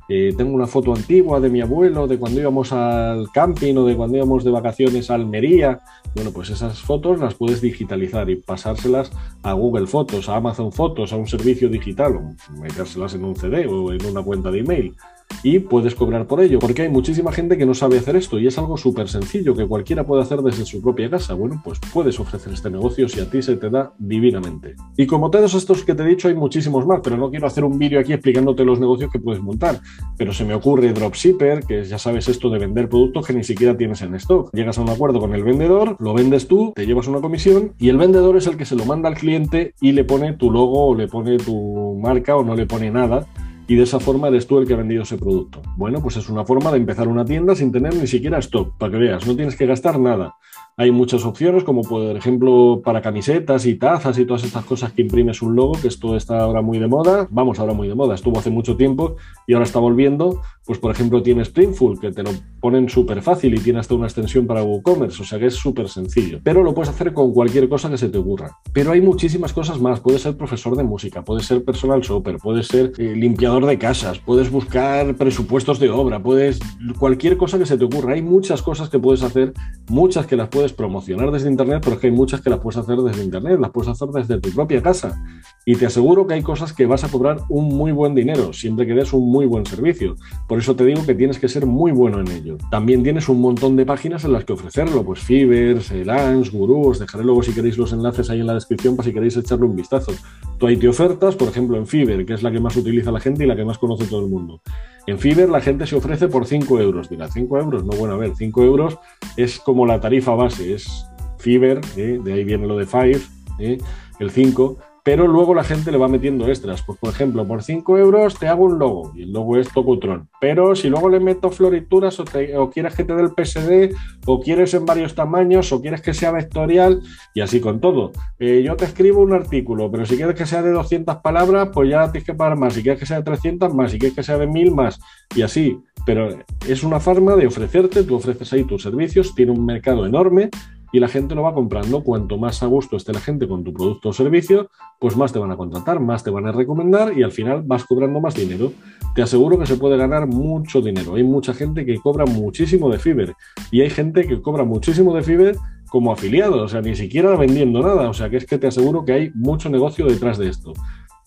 Eh, 0.10 0.34
tengo 0.38 0.56
una 0.56 0.68
foto 0.68 0.94
antigua 0.94 1.42
de 1.42 1.50
mi 1.50 1.60
abuelo, 1.60 2.08
de 2.08 2.18
cuando 2.18 2.40
íbamos 2.40 2.72
al 2.72 3.30
camping 3.34 3.76
o 3.76 3.86
de 3.86 3.96
cuando 3.98 4.16
íbamos 4.16 4.46
de 4.46 4.52
vacaciones 4.52 5.10
a 5.10 5.16
Almería. 5.16 5.82
Bueno, 6.16 6.32
pues 6.32 6.50
esas 6.50 6.80
fotos 6.80 7.20
las 7.20 7.34
puedes 7.34 7.60
digitalizar 7.62 8.30
y 8.30 8.38
pasárselas 8.38 9.12
a 9.44 9.52
Google 9.54 9.88
Fotos, 9.88 10.30
a 10.30 10.38
Amazon 10.38 10.72
Fotos, 10.72 11.12
a 11.12 11.18
un 11.18 11.28
servicio 11.28 11.68
digital, 11.68 12.16
o 12.16 12.62
metérselas 12.62 13.16
en 13.16 13.26
un 13.26 13.36
CD 13.36 13.68
o 13.68 13.92
en 13.92 14.06
una 14.06 14.22
cuenta 14.22 14.50
de 14.50 14.60
email 14.60 14.96
y 15.44 15.60
puedes 15.60 15.96
cobrar 15.96 16.28
por 16.28 16.42
ello, 16.42 16.60
porque 16.60 16.84
hay 16.84 16.90
muchísima 16.90 17.32
gente 17.32 17.58
que 17.58 17.66
no 17.66 17.74
sabe 17.74 17.98
hacer 17.98 18.16
esto 18.16 18.40
y 18.40 18.48
es 18.48 18.58
algo 18.58 18.78
súper 18.78 19.08
sencillo 19.08 19.56
que 19.56 19.68
cualquiera 19.68 20.06
puede 20.06 20.22
hacer 20.22 20.42
desde 20.42 20.66
su 20.66 20.82
propia 20.82 21.10
casa. 21.10 21.34
Bueno, 21.34 21.62
pues 21.64 21.80
puedes 21.94 22.20
ofrecer 22.20 22.54
este 22.54 22.70
negocio 22.70 23.08
si 23.08 23.20
a 23.20 23.30
ti 23.30 23.42
se 23.42 23.56
te 23.56 23.70
da 23.70 23.94
divinamente. 23.98 24.76
Y 24.96 25.06
como 25.06 25.30
todos 25.30 25.54
estos 25.54 25.84
que 25.84 25.96
te 25.96 26.04
he 26.04 26.08
dicho, 26.08 26.28
hay 26.28 26.36
muchísimos 26.36 26.86
más, 26.86 27.02
pero 27.04 27.18
no 27.18 27.30
quiero 27.30 27.48
hacer 27.48 27.64
un 27.64 27.78
vídeo 27.78 28.00
aquí 28.00 28.14
explicándote 28.14 28.66
los 28.66 28.80
negocios 28.80 29.12
que 29.12 29.20
puedes 29.20 29.42
montar. 29.42 29.80
Pero 30.18 30.34
se 30.34 30.46
me 30.46 30.54
ocurre 30.54 30.94
Dropshipper, 30.94 31.66
que 31.66 31.84
ya 31.84 32.00
sabes 32.00 32.28
esto 32.28 32.50
de 32.50 32.60
vender 32.60 32.90
productos 32.90 33.26
que 33.26 33.34
ni 33.34 33.44
siquiera 33.44 33.78
tienes 33.78 34.02
en 34.02 34.16
stock. 34.16 34.50
Llegas 34.54 34.78
a 34.78 34.82
un 34.82 34.90
acuerdo 34.90 35.20
con 35.20 35.34
el 35.34 35.44
vendedor, 35.44 35.96
lo 36.00 36.14
vendes 36.14 36.48
tú, 36.48 36.74
te 36.76 36.86
llevas 36.86 37.08
una 37.08 37.22
comisión 37.22 37.74
y 37.78 37.90
el 37.90 37.98
vendedor 37.98 38.38
es 38.38 38.48
el 38.48 38.58
que 38.58 38.66
se 38.66 38.76
lo 38.76 38.86
manda 38.86 39.10
al 39.10 39.16
cliente 39.16 39.74
y 39.82 39.92
le 39.92 40.04
pone 40.04 40.34
tu 40.34 40.52
logo 40.52 40.88
o 40.88 40.96
le 40.96 41.08
pone 41.08 41.38
tu 41.38 41.98
marca 42.02 42.36
o 42.36 42.44
no 42.44 42.56
le 42.56 42.66
pone 42.66 42.92
nada 42.92 43.28
y 43.68 43.76
de 43.76 43.84
esa 43.84 44.00
forma 44.00 44.30
eres 44.30 44.48
tú 44.48 44.58
el 44.58 44.68
que 44.68 44.74
ha 44.74 44.78
vendido 44.78 45.04
ese 45.04 45.18
producto. 45.18 45.62
Bueno, 45.76 46.02
pues 46.02 46.18
es 46.18 46.30
una 46.30 46.46
forma 46.46 46.72
de 46.72 46.78
empezar 46.78 47.08
una 47.08 47.26
tienda 47.26 47.56
sin 47.56 47.72
tener 47.72 47.96
ni 47.96 48.08
siquiera 48.08 48.40
stock, 48.40 48.78
para 48.78 48.92
que 48.92 48.98
veas, 48.98 49.28
no 49.28 49.36
tienes 49.36 49.56
que 49.56 49.66
gastar 49.66 50.00
nada. 50.00 50.36
Hay 50.80 50.92
muchas 50.92 51.26
opciones, 51.26 51.64
como 51.64 51.82
por 51.82 52.16
ejemplo 52.16 52.82
para 52.86 53.02
camisetas 53.02 53.66
y 53.66 53.76
tazas 53.76 54.20
y 54.20 54.26
todas 54.26 54.44
estas 54.44 54.64
cosas 54.64 54.92
que 54.92 55.02
imprimes 55.02 55.42
un 55.42 55.56
logo, 55.56 55.74
que 55.82 55.88
esto 55.88 56.16
está 56.16 56.40
ahora 56.40 56.62
muy 56.62 56.78
de 56.78 56.88
moda. 56.88 57.28
Vamos, 57.32 57.58
ahora 57.58 57.74
muy 57.74 57.88
de 57.88 57.96
moda, 57.96 58.14
estuvo 58.14 58.38
hace 58.38 58.52
mucho 58.52 58.78
tiempo 58.78 59.16
y 59.48 59.54
ahora 59.54 59.66
está 59.66 59.80
volviendo. 59.80 60.40
Pues 60.68 60.78
por 60.78 60.92
ejemplo 60.92 61.24
tienes 61.24 61.50
Printful, 61.50 62.00
que 62.00 62.12
te 62.12 62.22
lo 62.22 62.30
ponen 62.68 62.90
súper 62.90 63.22
fácil 63.22 63.54
y 63.56 63.60
tiene 63.60 63.80
hasta 63.80 63.94
una 63.96 64.08
extensión 64.08 64.46
para 64.46 64.62
WooCommerce, 64.62 65.22
o 65.22 65.26
sea 65.26 65.40
que 65.40 65.46
es 65.46 65.54
súper 65.54 65.88
sencillo. 65.88 66.42
Pero 66.44 66.64
lo 66.64 66.74
puedes 66.74 66.90
hacer 66.90 67.14
con 67.14 67.32
cualquier 67.32 67.70
cosa 67.70 67.90
que 67.90 67.98
se 67.98 68.10
te 68.10 68.18
ocurra. 68.18 68.60
Pero 68.74 68.92
hay 68.92 69.00
muchísimas 69.00 69.54
cosas 69.54 69.80
más. 69.80 70.02
Puedes 70.02 70.24
ser 70.24 70.36
profesor 70.36 70.76
de 70.76 70.84
música, 70.84 71.24
puedes 71.24 71.46
ser 71.46 71.64
personal 71.64 72.02
shopper, 72.02 72.40
puedes 72.40 72.68
ser 72.68 72.92
eh, 72.98 73.16
limpiador 73.16 73.66
de 73.66 73.78
casas, 73.78 74.20
puedes 74.20 74.52
buscar 74.52 75.16
presupuestos 75.16 75.80
de 75.80 75.90
obra, 75.90 76.22
puedes 76.22 76.60
cualquier 77.00 77.38
cosa 77.38 77.58
que 77.58 77.66
se 77.66 77.78
te 77.78 77.86
ocurra. 77.86 78.16
Hay 78.16 78.22
muchas 78.22 78.62
cosas 78.62 78.90
que 78.90 79.00
puedes 79.00 79.24
hacer, 79.24 79.54
muchas 79.88 80.28
que 80.28 80.36
las 80.36 80.50
puedes 80.50 80.74
promocionar 80.74 81.32
desde 81.32 81.50
Internet, 81.50 81.80
pero 81.86 81.96
es 81.96 82.02
que 82.02 82.08
hay 82.08 82.14
muchas 82.14 82.42
que 82.42 82.50
las 82.50 82.60
puedes 82.60 82.76
hacer 82.76 82.98
desde 82.98 83.24
Internet, 83.24 83.62
las 83.62 83.72
puedes 83.72 83.88
hacer 83.88 84.10
desde 84.10 84.42
tu 84.42 84.50
propia 84.50 84.82
casa. 84.82 85.24
Y 85.66 85.76
te 85.76 85.86
aseguro 85.86 86.28
que 86.28 86.34
hay 86.34 86.42
cosas 86.42 86.74
que 86.74 86.86
vas 86.86 87.06
a 87.06 87.08
cobrar 87.08 87.40
un 87.48 87.70
muy 87.70 87.94
buen 87.94 88.14
dinero, 88.14 88.52
siempre 88.52 88.86
que 88.86 88.94
des 88.94 89.14
un 89.14 89.32
muy 89.32 89.46
buen 89.46 89.66
servicio. 89.66 90.18
Por 90.50 90.60
eso 90.60 90.76
te 90.76 90.84
digo 90.84 91.06
que 91.06 91.16
tienes 91.16 91.40
que 91.40 91.48
ser 91.48 91.66
muy 91.66 91.94
bueno 91.94 92.20
en 92.20 92.28
ello. 92.28 92.57
También 92.70 93.04
tienes 93.04 93.30
un 93.30 93.40
montón 93.42 93.76
de 93.76 93.86
páginas 93.86 94.26
en 94.26 94.34
las 94.34 94.46
que 94.46 94.54
ofrecerlo, 94.54 95.04
pues 95.04 95.20
Fiverr, 95.20 95.82
Elance, 95.92 96.52
Guru, 96.52 96.90
os 96.90 97.00
dejaré 97.00 97.24
luego 97.24 97.44
si 97.44 97.54
queréis 97.54 97.78
los 97.78 97.94
enlaces 97.94 98.30
ahí 98.30 98.40
en 98.40 98.48
la 98.48 98.54
descripción 98.54 98.96
para 98.96 99.08
si 99.08 99.14
queréis 99.14 99.38
echarle 99.38 99.66
un 99.66 99.76
vistazo. 99.76 100.12
Tú 100.58 100.68
ahí 100.68 100.78
te 100.78 100.88
ofertas, 100.88 101.36
por 101.36 101.48
ejemplo, 101.48 101.78
en 101.78 101.88
Fiverr, 101.88 102.26
que 102.26 102.34
es 102.34 102.44
la 102.44 102.52
que 102.52 102.60
más 102.60 102.76
utiliza 102.76 103.12
la 103.12 103.20
gente 103.20 103.44
y 103.44 103.48
la 103.48 103.56
que 103.56 103.66
más 103.66 103.78
conoce 103.78 104.06
todo 104.06 104.22
el 104.22 104.28
mundo. 104.28 104.62
En 105.08 105.20
Fiverr 105.20 105.50
la 105.50 105.62
gente 105.62 105.88
se 105.88 105.96
ofrece 105.96 106.28
por 106.28 106.46
5 106.46 106.80
euros. 106.80 107.10
Dirá, 107.10 107.30
5 107.30 107.58
euros, 107.60 107.86
no, 107.86 107.94
bueno, 107.94 108.16
a 108.16 108.18
ver, 108.18 108.34
5 108.36 108.64
euros 108.64 108.98
es 109.38 109.60
como 109.60 109.86
la 109.86 110.02
tarifa 110.02 110.36
base, 110.36 110.74
es 110.74 111.06
Fiverr, 111.38 111.82
¿eh? 111.96 112.20
de 112.24 112.34
ahí 112.34 112.44
viene 112.44 112.68
lo 112.68 112.78
de 112.78 112.86
Five, 112.86 113.22
¿eh? 113.60 113.78
el 114.20 114.32
5, 114.32 114.78
pero 115.08 115.26
luego 115.26 115.54
la 115.54 115.64
gente 115.64 115.90
le 115.90 115.98
va 115.98 116.10
metiendo 116.10 116.50
extras. 116.50 116.84
Pues, 116.86 117.00
por 117.00 117.10
ejemplo, 117.12 117.48
por 117.48 117.64
5 117.64 117.98
euros 117.98 118.38
te 118.38 118.50
hago 118.50 118.66
un 118.66 118.78
logo 118.78 119.14
y 119.16 119.24
el 119.24 119.32
logo 119.32 119.56
es 119.56 119.72
Tocutron. 119.72 120.28
Pero 120.42 120.76
si 120.76 120.90
luego 120.90 121.08
le 121.08 121.22
meto 121.22 121.50
florituras 121.50 122.20
o, 122.20 122.26
quieres 122.70 122.94
que 122.94 123.06
te 123.06 123.16
dé 123.16 123.22
el 123.22 123.30
PSD 123.30 123.96
o 124.26 124.42
quieres 124.42 124.74
en 124.74 124.86
varios 124.86 125.16
tamaños 125.16 125.72
o 125.72 125.80
quieres 125.82 126.02
que 126.02 126.14
sea 126.14 126.34
vectorial 126.34 127.02
y 127.34 127.40
así 127.40 127.62
con 127.62 127.80
todo. 127.80 128.12
Eh, 128.38 128.62
yo 128.66 128.76
te 128.76 128.84
escribo 128.84 129.22
un 129.22 129.32
artículo, 129.32 129.90
pero 129.90 130.06
si 130.06 130.18
quieres 130.18 130.36
que 130.36 130.46
sea 130.46 130.62
de 130.62 130.72
200 130.72 131.16
palabras, 131.20 131.70
pues 131.74 131.90
ya 131.90 132.12
tienes 132.12 132.26
que 132.26 132.34
pagar 132.34 132.58
más. 132.58 132.74
Si 132.74 132.84
quieres 132.84 133.00
que 133.00 133.06
sea 133.06 133.20
de 133.20 133.24
300, 133.24 133.74
más. 133.74 133.92
Si 133.92 134.00
quieres 134.00 134.14
que 134.14 134.24
sea 134.24 134.38
de 134.38 134.48
1000, 134.48 134.76
más. 134.76 135.00
Y 135.34 135.42
así. 135.42 135.80
Pero 136.06 136.38
es 136.68 136.84
una 136.84 137.00
forma 137.00 137.38
de 137.38 137.48
ofrecerte, 137.48 138.04
tú 138.04 138.16
ofreces 138.16 138.52
ahí 138.52 138.66
tus 138.66 138.84
servicios, 138.84 139.34
tiene 139.36 139.54
un 139.54 139.66
mercado 139.66 140.06
enorme 140.06 140.50
y 140.92 141.00
la 141.00 141.08
gente 141.08 141.36
lo 141.36 141.44
va 141.44 141.54
comprando. 141.54 142.04
Cuanto 142.04 142.38
más 142.38 142.64
a 142.64 142.68
gusto 142.68 142.98
esté 142.98 143.14
la 143.14 143.20
gente 143.20 143.48
con 143.48 143.64
tu 143.64 143.74
producto 143.74 144.10
o 144.10 144.14
servicio, 144.14 144.70
pues 145.00 145.16
más 145.16 145.34
te 145.34 145.40
van 145.40 145.52
a 145.52 145.58
contratar, 145.58 146.00
más 146.00 146.24
te 146.24 146.30
van 146.30 146.48
a 146.48 146.52
recomendar 146.52 147.18
y 147.18 147.24
al 147.24 147.32
final 147.32 147.64
vas 147.64 147.86
cobrando 147.86 148.20
más 148.20 148.36
dinero. 148.36 148.72
Te 149.16 149.22
aseguro 149.22 149.58
que 149.60 149.66
se 149.66 149.78
puede 149.78 149.98
ganar 149.98 150.28
mucho 150.28 150.82
dinero. 150.82 151.16
Hay 151.16 151.24
mucha 151.24 151.54
gente 151.54 151.86
que 151.86 151.98
cobra 151.98 152.26
muchísimo 152.26 152.90
de 152.90 153.00
Fiverr 153.00 153.36
y 153.72 153.82
hay 153.82 153.90
gente 153.90 154.28
que 154.28 154.42
cobra 154.42 154.64
muchísimo 154.64 155.16
de 155.16 155.24
Fiverr 155.24 155.56
como 155.90 156.12
afiliado, 156.12 156.64
o 156.64 156.68
sea, 156.68 156.82
ni 156.82 156.96
siquiera 156.96 157.36
vendiendo 157.36 157.82
nada. 157.82 158.10
O 158.10 158.14
sea, 158.14 158.30
que 158.30 158.38
es 158.38 158.46
que 158.46 158.58
te 158.58 158.68
aseguro 158.68 159.06
que 159.06 159.14
hay 159.14 159.32
mucho 159.34 159.70
negocio 159.70 160.06
detrás 160.06 160.38
de 160.38 160.50
esto. 160.50 160.74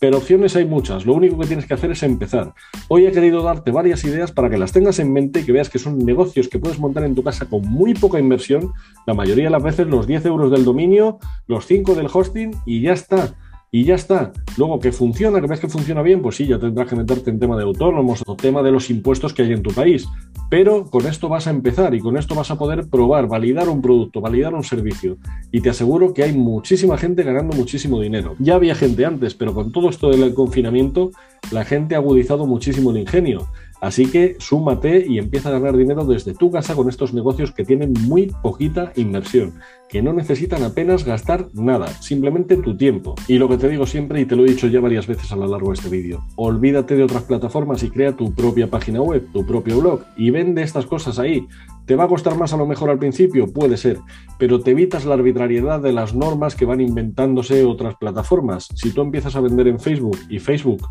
Pero 0.00 0.16
opciones 0.16 0.56
hay 0.56 0.64
muchas, 0.64 1.04
lo 1.04 1.12
único 1.12 1.38
que 1.38 1.46
tienes 1.46 1.66
que 1.66 1.74
hacer 1.74 1.90
es 1.90 2.02
empezar. 2.02 2.54
Hoy 2.88 3.04
he 3.04 3.12
querido 3.12 3.42
darte 3.42 3.70
varias 3.70 4.02
ideas 4.04 4.32
para 4.32 4.48
que 4.48 4.56
las 4.56 4.72
tengas 4.72 4.98
en 4.98 5.12
mente 5.12 5.40
y 5.40 5.44
que 5.44 5.52
veas 5.52 5.68
que 5.68 5.78
son 5.78 5.98
negocios 5.98 6.48
que 6.48 6.58
puedes 6.58 6.78
montar 6.78 7.04
en 7.04 7.14
tu 7.14 7.22
casa 7.22 7.44
con 7.44 7.60
muy 7.68 7.92
poca 7.92 8.18
inversión, 8.18 8.72
la 9.06 9.12
mayoría 9.12 9.44
de 9.44 9.50
las 9.50 9.62
veces 9.62 9.86
los 9.86 10.06
10 10.06 10.24
euros 10.24 10.50
del 10.50 10.64
dominio, 10.64 11.18
los 11.46 11.66
5 11.66 11.94
del 11.94 12.08
hosting 12.10 12.50
y 12.64 12.80
ya 12.80 12.94
está 12.94 13.34
y 13.72 13.84
ya 13.84 13.94
está. 13.94 14.32
Luego 14.56 14.80
que 14.80 14.92
funciona, 14.92 15.40
que 15.40 15.46
ves 15.46 15.60
que 15.60 15.68
funciona 15.68 16.02
bien, 16.02 16.22
pues 16.22 16.36
sí, 16.36 16.46
ya 16.46 16.58
tendrás 16.58 16.88
que 16.88 16.96
meterte 16.96 17.30
en 17.30 17.38
tema 17.38 17.56
de 17.56 17.62
autónomos 17.62 18.22
o 18.26 18.36
tema 18.36 18.62
de 18.62 18.72
los 18.72 18.90
impuestos 18.90 19.32
que 19.32 19.42
hay 19.42 19.52
en 19.52 19.62
tu 19.62 19.70
país. 19.70 20.08
Pero 20.48 20.86
con 20.86 21.06
esto 21.06 21.28
vas 21.28 21.46
a 21.46 21.50
empezar 21.50 21.94
y 21.94 22.00
con 22.00 22.16
esto 22.16 22.34
vas 22.34 22.50
a 22.50 22.58
poder 22.58 22.88
probar, 22.88 23.28
validar 23.28 23.68
un 23.68 23.80
producto, 23.80 24.20
validar 24.20 24.54
un 24.54 24.64
servicio. 24.64 25.18
Y 25.52 25.60
te 25.60 25.70
aseguro 25.70 26.12
que 26.12 26.24
hay 26.24 26.32
muchísima 26.32 26.98
gente 26.98 27.22
ganando 27.22 27.56
muchísimo 27.56 28.00
dinero. 28.00 28.34
Ya 28.40 28.56
había 28.56 28.74
gente 28.74 29.04
antes, 29.04 29.34
pero 29.34 29.54
con 29.54 29.70
todo 29.70 29.88
esto 29.88 30.10
del 30.10 30.34
confinamiento, 30.34 31.12
la 31.52 31.64
gente 31.64 31.94
ha 31.94 31.98
agudizado 31.98 32.46
muchísimo 32.46 32.90
el 32.90 32.98
ingenio. 32.98 33.46
Así 33.80 34.06
que 34.06 34.36
súmate 34.38 35.06
y 35.06 35.18
empieza 35.18 35.48
a 35.48 35.52
ganar 35.52 35.76
dinero 35.76 36.04
desde 36.04 36.34
tu 36.34 36.50
casa 36.50 36.74
con 36.74 36.88
estos 36.88 37.14
negocios 37.14 37.52
que 37.52 37.64
tienen 37.64 37.94
muy 38.06 38.32
poquita 38.42 38.92
inversión, 38.96 39.54
que 39.88 40.02
no 40.02 40.12
necesitan 40.12 40.62
apenas 40.62 41.04
gastar 41.04 41.48
nada, 41.54 41.88
simplemente 41.88 42.56
tu 42.56 42.76
tiempo. 42.76 43.14
Y 43.26 43.38
lo 43.38 43.48
que 43.48 43.56
te 43.56 43.68
digo 43.68 43.86
siempre, 43.86 44.20
y 44.20 44.26
te 44.26 44.36
lo 44.36 44.44
he 44.44 44.50
dicho 44.50 44.66
ya 44.66 44.80
varias 44.80 45.06
veces 45.06 45.32
a 45.32 45.36
lo 45.36 45.46
largo 45.46 45.68
de 45.68 45.74
este 45.74 45.88
vídeo, 45.88 46.22
olvídate 46.36 46.94
de 46.94 47.04
otras 47.04 47.22
plataformas 47.22 47.82
y 47.82 47.90
crea 47.90 48.16
tu 48.16 48.34
propia 48.34 48.68
página 48.68 49.00
web, 49.00 49.26
tu 49.32 49.46
propio 49.46 49.80
blog, 49.80 50.02
y 50.16 50.30
vende 50.30 50.62
estas 50.62 50.86
cosas 50.86 51.18
ahí. 51.18 51.46
¿Te 51.86 51.96
va 51.96 52.04
a 52.04 52.08
costar 52.08 52.36
más 52.36 52.52
a 52.52 52.56
lo 52.56 52.66
mejor 52.66 52.90
al 52.90 52.98
principio? 52.98 53.46
Puede 53.46 53.76
ser, 53.76 53.98
pero 54.38 54.60
te 54.60 54.72
evitas 54.72 55.06
la 55.06 55.14
arbitrariedad 55.14 55.80
de 55.80 55.92
las 55.92 56.14
normas 56.14 56.54
que 56.54 56.66
van 56.66 56.80
inventándose 56.80 57.64
otras 57.64 57.96
plataformas. 57.96 58.68
Si 58.74 58.92
tú 58.92 59.00
empiezas 59.00 59.34
a 59.34 59.40
vender 59.40 59.66
en 59.66 59.80
Facebook 59.80 60.18
y 60.28 60.38
Facebook, 60.38 60.86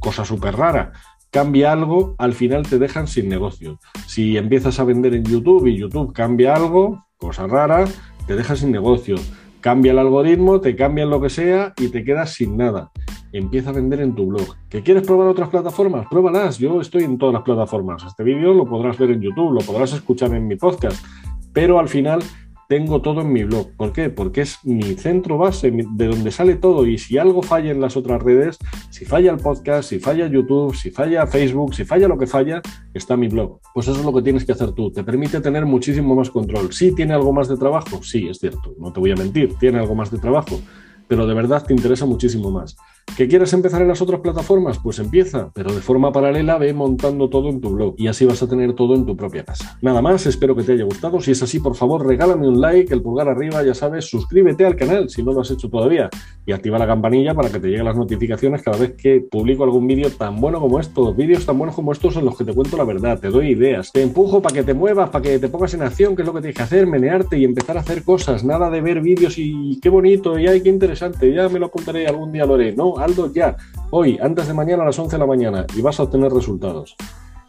cosa 0.00 0.24
súper 0.24 0.56
rara, 0.56 0.92
cambia 1.30 1.72
algo, 1.72 2.14
al 2.18 2.34
final 2.34 2.68
te 2.68 2.78
dejan 2.78 3.06
sin 3.06 3.28
negocio. 3.28 3.78
Si 4.06 4.36
empiezas 4.36 4.78
a 4.80 4.84
vender 4.84 5.14
en 5.14 5.24
YouTube 5.24 5.66
y 5.66 5.76
YouTube 5.76 6.12
cambia 6.12 6.54
algo, 6.54 7.04
cosa 7.16 7.46
rara, 7.46 7.84
te 8.26 8.36
dejan 8.36 8.56
sin 8.56 8.72
negocio. 8.72 9.16
Cambia 9.60 9.92
el 9.92 9.98
algoritmo, 9.98 10.60
te 10.60 10.74
cambian 10.74 11.10
lo 11.10 11.20
que 11.20 11.30
sea 11.30 11.74
y 11.76 11.88
te 11.88 12.02
quedas 12.04 12.32
sin 12.32 12.56
nada. 12.56 12.90
Empieza 13.32 13.70
a 13.70 13.74
vender 13.74 14.00
en 14.00 14.14
tu 14.14 14.26
blog. 14.26 14.56
¿Que 14.68 14.82
quieres 14.82 15.06
probar 15.06 15.28
otras 15.28 15.50
plataformas? 15.50 16.06
Pruébalas. 16.10 16.58
Yo 16.58 16.80
estoy 16.80 17.04
en 17.04 17.18
todas 17.18 17.34
las 17.34 17.42
plataformas. 17.42 18.02
Este 18.04 18.24
vídeo 18.24 18.54
lo 18.54 18.66
podrás 18.66 18.98
ver 18.98 19.10
en 19.10 19.20
YouTube, 19.20 19.52
lo 19.52 19.60
podrás 19.60 19.92
escuchar 19.92 20.34
en 20.34 20.48
mi 20.48 20.56
podcast. 20.56 21.04
Pero 21.52 21.78
al 21.78 21.88
final 21.88 22.22
tengo 22.70 23.02
todo 23.02 23.22
en 23.22 23.32
mi 23.32 23.42
blog. 23.42 23.72
¿Por 23.76 23.92
qué? 23.92 24.10
Porque 24.10 24.42
es 24.42 24.58
mi 24.62 24.94
centro 24.94 25.36
base, 25.36 25.72
de 25.72 26.06
donde 26.06 26.30
sale 26.30 26.54
todo. 26.54 26.86
Y 26.86 26.98
si 26.98 27.18
algo 27.18 27.42
falla 27.42 27.72
en 27.72 27.80
las 27.80 27.96
otras 27.96 28.22
redes, 28.22 28.58
si 28.90 29.04
falla 29.04 29.32
el 29.32 29.38
podcast, 29.38 29.88
si 29.88 29.98
falla 29.98 30.28
YouTube, 30.28 30.76
si 30.76 30.92
falla 30.92 31.26
Facebook, 31.26 31.74
si 31.74 31.84
falla 31.84 32.06
lo 32.06 32.16
que 32.16 32.28
falla, 32.28 32.62
está 32.94 33.16
mi 33.16 33.26
blog. 33.26 33.58
Pues 33.74 33.88
eso 33.88 33.98
es 33.98 34.06
lo 34.06 34.14
que 34.14 34.22
tienes 34.22 34.44
que 34.44 34.52
hacer 34.52 34.70
tú. 34.70 34.92
Te 34.92 35.02
permite 35.02 35.40
tener 35.40 35.66
muchísimo 35.66 36.14
más 36.14 36.30
control. 36.30 36.72
¿Sí 36.72 36.94
tiene 36.94 37.12
algo 37.12 37.32
más 37.32 37.48
de 37.48 37.56
trabajo? 37.56 38.04
Sí, 38.04 38.28
es 38.28 38.38
cierto. 38.38 38.72
No 38.78 38.92
te 38.92 39.00
voy 39.00 39.10
a 39.10 39.16
mentir, 39.16 39.56
tiene 39.58 39.80
algo 39.80 39.96
más 39.96 40.12
de 40.12 40.18
trabajo. 40.18 40.60
Pero 41.08 41.26
de 41.26 41.34
verdad 41.34 41.66
te 41.66 41.74
interesa 41.74 42.06
muchísimo 42.06 42.52
más. 42.52 42.76
¿Que 43.16 43.28
quieres 43.28 43.52
empezar 43.52 43.82
en 43.82 43.88
las 43.88 44.00
otras 44.00 44.20
plataformas? 44.20 44.78
Pues 44.78 44.98
empieza, 44.98 45.50
pero 45.54 45.72
de 45.72 45.80
forma 45.80 46.10
paralela 46.12 46.56
ve 46.58 46.72
montando 46.72 47.28
todo 47.28 47.50
en 47.50 47.60
tu 47.60 47.70
blog 47.70 47.94
y 47.98 48.06
así 48.06 48.24
vas 48.24 48.42
a 48.42 48.48
tener 48.48 48.74
todo 48.74 48.94
en 48.94 49.04
tu 49.04 49.16
propia 49.16 49.44
casa. 49.44 49.78
Nada 49.82 50.00
más, 50.00 50.26
espero 50.26 50.56
que 50.56 50.62
te 50.62 50.72
haya 50.72 50.84
gustado. 50.84 51.20
Si 51.20 51.32
es 51.32 51.42
así, 51.42 51.60
por 51.60 51.74
favor, 51.74 52.06
regálame 52.06 52.48
un 52.48 52.60
like, 52.60 52.92
el 52.94 53.02
pulgar 53.02 53.28
arriba, 53.28 53.62
ya 53.62 53.74
sabes, 53.74 54.06
suscríbete 54.06 54.64
al 54.64 54.76
canal 54.76 55.10
si 55.10 55.22
no 55.22 55.32
lo 55.32 55.40
has 55.42 55.50
hecho 55.50 55.68
todavía 55.68 56.08
y 56.46 56.52
activa 56.52 56.78
la 56.78 56.86
campanilla 56.86 57.34
para 57.34 57.50
que 57.50 57.60
te 57.60 57.68
lleguen 57.68 57.84
las 57.84 57.96
notificaciones 57.96 58.62
cada 58.62 58.78
vez 58.78 58.94
que 58.96 59.20
publico 59.20 59.64
algún 59.64 59.86
vídeo 59.86 60.10
tan 60.10 60.40
bueno 60.40 60.60
como 60.60 60.80
estos, 60.80 61.16
vídeos 61.16 61.44
tan 61.46 61.58
buenos 61.58 61.74
como 61.74 61.92
estos 61.92 62.16
en 62.16 62.24
los 62.24 62.36
que 62.36 62.44
te 62.44 62.54
cuento 62.54 62.76
la 62.76 62.84
verdad, 62.84 63.20
te 63.20 63.28
doy 63.28 63.50
ideas, 63.50 63.92
te 63.92 64.02
empujo 64.02 64.40
para 64.40 64.54
que 64.54 64.62
te 64.62 64.74
muevas, 64.74 65.10
para 65.10 65.22
que 65.22 65.38
te 65.38 65.48
pongas 65.48 65.74
en 65.74 65.82
acción, 65.82 66.16
que 66.16 66.22
es 66.22 66.26
lo 66.26 66.34
que 66.34 66.40
tienes 66.40 66.56
que 66.56 66.62
hacer, 66.62 66.86
menearte 66.86 67.38
y 67.38 67.44
empezar 67.44 67.76
a 67.76 67.80
hacer 67.80 68.02
cosas, 68.02 68.44
nada 68.44 68.70
de 68.70 68.80
ver 68.80 69.00
vídeos 69.00 69.34
y 69.36 69.78
qué 69.80 69.88
bonito, 69.88 70.38
y 70.38 70.46
ay, 70.46 70.62
qué 70.62 70.68
interesante, 70.70 71.32
ya 71.32 71.48
me 71.48 71.58
lo 71.58 71.66
apuntaré, 71.66 72.06
algún 72.06 72.32
día 72.32 72.46
lo 72.46 72.54
haré. 72.54 72.72
No, 72.72 72.98
Aldo, 73.02 73.32
ya, 73.32 73.56
hoy, 73.90 74.18
antes 74.20 74.46
de 74.46 74.54
mañana 74.54 74.82
a 74.82 74.86
las 74.86 74.98
11 74.98 75.16
de 75.16 75.20
la 75.20 75.26
mañana 75.26 75.66
y 75.76 75.82
vas 75.82 75.98
a 76.00 76.04
obtener 76.04 76.32
resultados. 76.32 76.96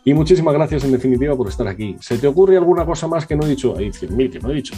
Y 0.04 0.14
muchísimas 0.14 0.54
gracias 0.54 0.84
en 0.84 0.92
definitiva 0.92 1.36
por 1.36 1.48
estar 1.48 1.68
aquí. 1.68 1.96
¿Se 2.00 2.18
te 2.18 2.28
ocurre 2.28 2.58
alguna 2.58 2.86
cosa 2.86 3.08
más 3.08 3.28
que 3.28 3.36
no 3.36 3.46
he 3.46 3.50
dicho? 3.50 3.76
Hay 3.78 3.90
100.000 3.90 4.32
que 4.32 4.40
no 4.40 4.50
he 4.50 4.56
dicho 4.56 4.74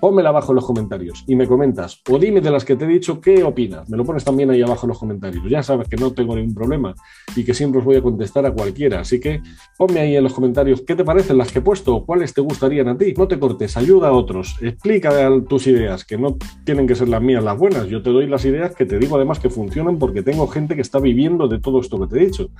pónmela 0.00 0.30
abajo 0.30 0.52
en 0.52 0.56
los 0.56 0.66
comentarios 0.66 1.24
y 1.26 1.34
me 1.34 1.46
comentas. 1.46 2.00
O 2.10 2.18
dime 2.18 2.40
de 2.40 2.50
las 2.50 2.64
que 2.64 2.76
te 2.76 2.84
he 2.84 2.88
dicho 2.88 3.20
qué 3.20 3.42
opinas. 3.42 3.88
Me 3.88 3.96
lo 3.96 4.04
pones 4.04 4.24
también 4.24 4.50
ahí 4.50 4.62
abajo 4.62 4.86
en 4.86 4.88
los 4.88 4.98
comentarios. 4.98 5.44
Ya 5.48 5.62
sabes 5.62 5.88
que 5.88 5.96
no 5.96 6.12
tengo 6.12 6.36
ningún 6.36 6.54
problema 6.54 6.94
y 7.36 7.44
que 7.44 7.54
siempre 7.54 7.78
os 7.80 7.84
voy 7.84 7.96
a 7.96 8.02
contestar 8.02 8.46
a 8.46 8.52
cualquiera. 8.52 9.00
Así 9.00 9.20
que 9.20 9.42
ponme 9.76 10.00
ahí 10.00 10.16
en 10.16 10.24
los 10.24 10.32
comentarios 10.32 10.82
qué 10.82 10.94
te 10.94 11.04
parecen 11.04 11.38
las 11.38 11.52
que 11.52 11.58
he 11.60 11.62
puesto, 11.62 12.04
cuáles 12.04 12.34
te 12.34 12.40
gustarían 12.40 12.88
a 12.88 12.96
ti. 12.96 13.14
No 13.16 13.28
te 13.28 13.38
cortes, 13.38 13.76
ayuda 13.76 14.08
a 14.08 14.12
otros, 14.12 14.56
explica 14.60 15.10
tus 15.48 15.66
ideas, 15.66 16.04
que 16.04 16.18
no 16.18 16.36
tienen 16.64 16.86
que 16.86 16.94
ser 16.94 17.08
las 17.08 17.22
mías 17.22 17.42
las 17.42 17.58
buenas. 17.58 17.86
Yo 17.88 18.02
te 18.02 18.10
doy 18.10 18.26
las 18.26 18.44
ideas 18.44 18.74
que 18.74 18.86
te 18.86 18.98
digo 18.98 19.16
además 19.16 19.38
que 19.38 19.50
funcionan 19.50 19.98
porque 19.98 20.22
tengo 20.22 20.46
gente 20.46 20.74
que 20.74 20.82
está 20.82 20.98
viviendo 20.98 21.48
de 21.48 21.60
todo 21.60 21.80
esto 21.80 21.98
que 22.00 22.06
te 22.06 22.22
he 22.22 22.26
dicho. 22.26 22.50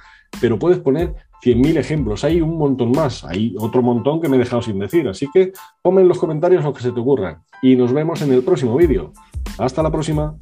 Pero 0.40 0.58
puedes 0.58 0.78
poner 0.78 1.14
100.000 1.44 1.76
ejemplos, 1.76 2.24
hay 2.24 2.40
un 2.40 2.56
montón 2.56 2.92
más, 2.92 3.22
hay 3.24 3.54
otro 3.58 3.82
montón 3.82 4.20
que 4.20 4.28
me 4.28 4.36
he 4.36 4.38
dejado 4.38 4.62
sin 4.62 4.78
decir, 4.78 5.06
así 5.08 5.26
que 5.32 5.52
ponme 5.82 6.00
en 6.00 6.08
los 6.08 6.18
comentarios 6.18 6.64
lo 6.64 6.72
que 6.72 6.82
se 6.82 6.90
te 6.90 7.00
ocurra 7.00 7.42
y 7.60 7.76
nos 7.76 7.92
vemos 7.92 8.22
en 8.22 8.32
el 8.32 8.42
próximo 8.42 8.76
vídeo. 8.76 9.12
Hasta 9.58 9.82
la 9.82 9.90
próxima. 9.90 10.36